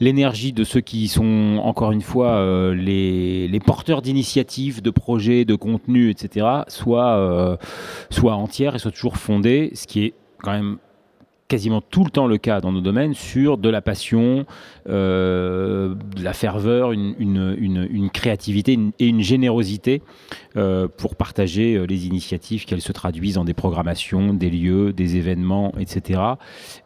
l'énergie 0.00 0.52
de 0.52 0.64
ceux 0.64 0.80
qui 0.80 1.08
sont, 1.08 1.60
encore 1.62 1.92
une 1.92 2.02
fois, 2.02 2.32
euh, 2.32 2.74
les, 2.74 3.48
les 3.48 3.60
porteurs 3.60 4.02
d'initiatives, 4.02 4.82
de 4.82 4.90
projets, 4.90 5.44
de 5.44 5.54
contenus, 5.54 6.10
etc., 6.10 6.46
soit, 6.68 7.16
euh, 7.16 7.56
soit 8.10 8.34
entière 8.34 8.74
et 8.74 8.78
soit 8.78 8.90
toujours 8.90 9.16
fondée, 9.16 9.70
ce 9.74 9.86
qui 9.86 10.04
est 10.04 10.14
quand 10.42 10.52
même 10.52 10.78
quasiment 11.50 11.80
tout 11.80 12.04
le 12.04 12.10
temps 12.10 12.28
le 12.28 12.38
cas 12.38 12.60
dans 12.60 12.70
nos 12.70 12.80
domaines 12.80 13.12
sur 13.12 13.58
de 13.58 13.68
la 13.68 13.82
passion, 13.82 14.46
euh, 14.88 15.94
de 16.16 16.22
la 16.22 16.32
ferveur, 16.32 16.92
une, 16.92 17.14
une, 17.18 17.88
une, 17.90 18.08
créativité 18.08 18.78
et 19.00 19.06
une 19.08 19.20
générosité 19.20 20.00
euh, 20.56 20.86
pour 20.86 21.16
partager 21.16 21.74
euh, 21.74 21.86
les 21.86 22.06
initiatives, 22.06 22.64
qu'elles 22.64 22.80
se 22.80 22.92
traduisent 22.92 23.36
en 23.36 23.44
des 23.44 23.52
programmations, 23.52 24.32
des 24.32 24.48
lieux, 24.48 24.92
des 24.92 25.16
événements, 25.16 25.72
etc. 25.78 26.20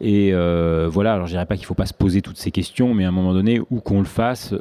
Et 0.01 0.33
voilà, 0.33 1.13
alors 1.13 1.27
je 1.27 1.33
dirais 1.33 1.47
pas 1.47 1.57
qu'il 1.57 1.67
faut 1.67 1.75
pas 1.75 1.87
se 1.87 1.95
poser 1.95 2.23
toutes 2.23 2.39
ces 2.39 2.51
questions, 2.51 2.95
mais 2.95 3.05
à 3.05 3.09
un 3.09 3.13
moment 3.13 3.35
donné, 3.35 3.61
où 3.71 3.81
qu'on 3.81 3.99
le 3.99 4.07
fasse, 4.07 4.55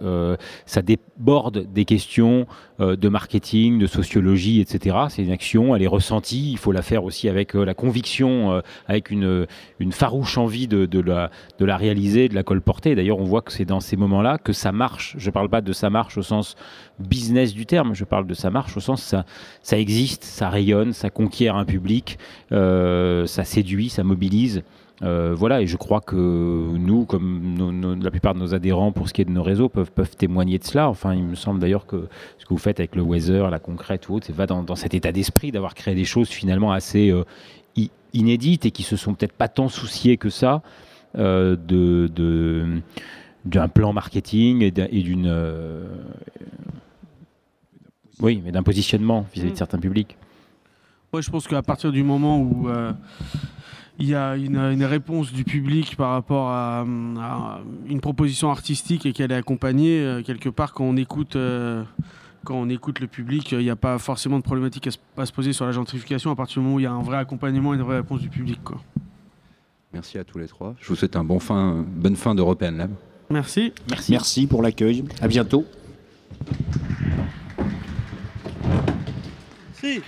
ça 0.66 0.82
déborde 0.82 1.72
des 1.72 1.86
questions 1.86 2.46
de 2.80 3.10
marketing, 3.10 3.80
de 3.80 3.88
sociologie, 3.88 4.60
etc. 4.60 4.98
C'est 5.08 5.24
une 5.24 5.32
action, 5.32 5.76
elle 5.76 5.82
est 5.82 5.88
ressentie, 5.88 6.52
il 6.52 6.58
faut 6.58 6.74
la 6.74 6.82
faire 6.82 7.06
aussi 7.06 7.30
avec 7.30 7.54
la 7.54 7.74
conviction, 7.74 8.62
avec 8.88 9.12
une 9.12 9.48
farouche 9.94 10.38
envie 10.38 10.68
de, 10.68 10.86
de 10.86 11.00
la, 11.00 11.32
de 11.60 11.66
la 11.66 11.78
réaliser, 11.78 12.28
de 12.30 12.36
la 12.36 12.44
colporter. 12.44 12.96
D'ailleurs, 12.96 13.20
on 13.20 13.24
voit 13.24 13.42
que 13.42 13.52
c'est 13.52 13.66
dans 13.66 13.80
ces 13.80 13.96
moments-là 13.96 14.38
que 14.38 14.54
ça 14.54 14.72
marche. 14.72 15.16
Je 15.18 15.30
parle 15.30 15.50
pas 15.50 15.62
de 15.62 15.72
ça 15.74 15.90
marche 15.90 16.18
au 16.18 16.22
sens 16.24 16.56
business 17.00 17.54
du 17.54 17.66
terme, 17.66 17.94
je 17.94 18.04
parle 18.04 18.28
de 18.28 18.34
ça 18.34 18.50
marche 18.50 18.78
au 18.78 18.80
sens 18.80 19.02
ça, 19.02 19.26
ça 19.62 19.80
existe, 19.80 20.24
ça 20.24 20.50
rayonne, 20.50 20.94
ça 20.94 21.10
conquiert 21.10 21.56
un 21.56 21.66
public, 21.66 22.20
euh, 22.52 23.26
ça 23.26 23.44
séduit, 23.44 23.90
ça 23.90 24.04
mobilise. 24.04 24.64
Euh, 25.02 25.34
voilà, 25.36 25.62
et 25.62 25.68
je 25.68 25.76
crois 25.76 26.00
que 26.02 26.16
nous, 26.16 27.06
comme 27.06 28.00
la 28.02 28.12
plupart 28.12 28.36
de 28.36 28.40
nos 28.40 28.54
adhérents, 28.54 28.92
pour 28.92 29.10
ce 29.10 29.14
qui 29.14 29.22
est 29.22 29.26
de 29.26 29.32
nos 29.32 29.44
réseaux, 29.44 29.68
peuvent, 29.68 29.92
peuvent 29.92 30.16
témoigner 30.16 30.60
de 30.60 30.64
cela. 30.64 30.88
Enfin, 30.88 31.14
il 31.14 31.24
me 31.24 31.36
semble 31.36 31.60
d'ailleurs 31.60 31.86
que 31.86 32.08
ce 32.38 32.46
que 32.46 32.50
vous 32.50 32.60
faites 32.60 32.80
avec 32.80 32.96
le 32.96 33.02
Weather, 33.02 33.50
la 33.50 33.60
concrète 33.60 34.08
ou 34.08 34.16
autre, 34.16 34.32
va 34.32 34.46
dans, 34.46 34.64
dans 34.64 34.76
cet 34.76 34.94
état 34.94 35.12
d'esprit 35.12 35.52
d'avoir 35.52 35.74
créé 35.74 35.96
des 35.96 36.06
choses 36.06 36.30
finalement 36.30 36.72
assez 36.72 37.10
euh, 37.10 37.26
inédites 38.14 38.66
et 38.66 38.72
qui 38.72 38.84
se 38.84 38.96
sont 38.96 39.14
peut-être 39.14 39.34
pas 39.34 39.48
tant 39.48 39.70
souciés 39.70 40.18
que 40.18 40.30
ça 40.30 40.62
euh, 41.18 41.56
de, 41.56 42.10
de- 42.14 42.82
d'un 43.46 43.68
plan 43.68 43.92
marketing 43.94 44.62
et 44.62 44.72
d'un- 44.72 44.88
et 44.92 45.02
d'une 45.02 45.28
euh, 45.28 45.86
oui, 48.20 48.42
mais 48.44 48.52
d'un 48.52 48.64
positionnement 48.64 49.26
vis-à-vis 49.34 49.50
de 49.52 49.56
Mm. 49.56 49.58
certains 49.58 49.80
publics. 49.80 50.18
Ouais, 51.12 51.22
je 51.22 51.30
pense 51.30 51.48
qu'à 51.48 51.62
partir 51.62 51.92
du 51.92 52.04
moment 52.04 52.40
où 52.40 52.70
euh, 52.70 52.92
il 54.00 54.08
y 54.08 54.16
a 54.16 54.36
une, 54.36 54.58
une 54.58 54.84
réponse 54.86 55.32
du 55.32 55.44
public 55.44 55.96
par 55.96 56.12
rapport 56.12 56.50
à, 56.50 56.82
à 57.20 57.60
une 57.88 58.00
proposition 58.02 58.50
artistique 58.50 59.06
et 59.06 59.14
qu'elle 59.14 59.32
est 59.32 59.36
accompagnée, 59.36 60.22
quelque 60.26 60.50
part, 60.50 60.74
quand 60.74 60.86
on 60.86 60.98
écoute, 60.98 61.36
euh, 61.36 61.84
quand 62.44 62.56
on 62.56 62.70
écoute 62.70 63.00
le 63.00 63.08
public, 63.08 63.52
il 63.52 63.60
n'y 63.60 63.70
a 63.70 63.76
pas 63.76 63.98
forcément 63.98 64.38
de 64.38 64.44
problématique 64.44 64.88
à 64.88 64.92
se, 64.92 64.98
à 65.18 65.26
se 65.26 65.32
poser 65.32 65.54
sur 65.54 65.66
la 65.66 65.72
gentrification 65.72 66.32
à 66.32 66.36
partir 66.36 66.62
du 66.62 66.66
moment 66.66 66.76
où 66.76 66.80
il 66.80 66.84
y 66.84 66.88
a 66.88 66.92
un 66.92 67.02
vrai 67.02 67.18
accompagnement 67.18 67.74
et 67.74 67.78
une 67.78 67.84
vraie 67.84 67.98
réponse 67.98 68.22
du 68.22 68.30
public. 68.30 68.60
Quoi. 68.64 68.82
Merci 69.94 70.18
à 70.18 70.24
tous 70.24 70.40
les 70.40 70.48
trois. 70.48 70.76
Je 70.80 70.88
vous 70.88 70.96
souhaite 70.96 71.16
un 71.16 71.24
bon 71.24 71.40
fin, 71.40 71.86
bonne 71.88 72.16
fin 72.16 72.36
d'European 72.36 72.72
Lab. 72.72 72.92
Merci. 73.30 73.74
Merci. 73.90 74.12
Merci 74.12 74.48
pour 74.48 74.62
l'accueil. 74.62 75.04
À 75.22 75.28
bientôt. 75.28 75.66
Si. 79.74 80.02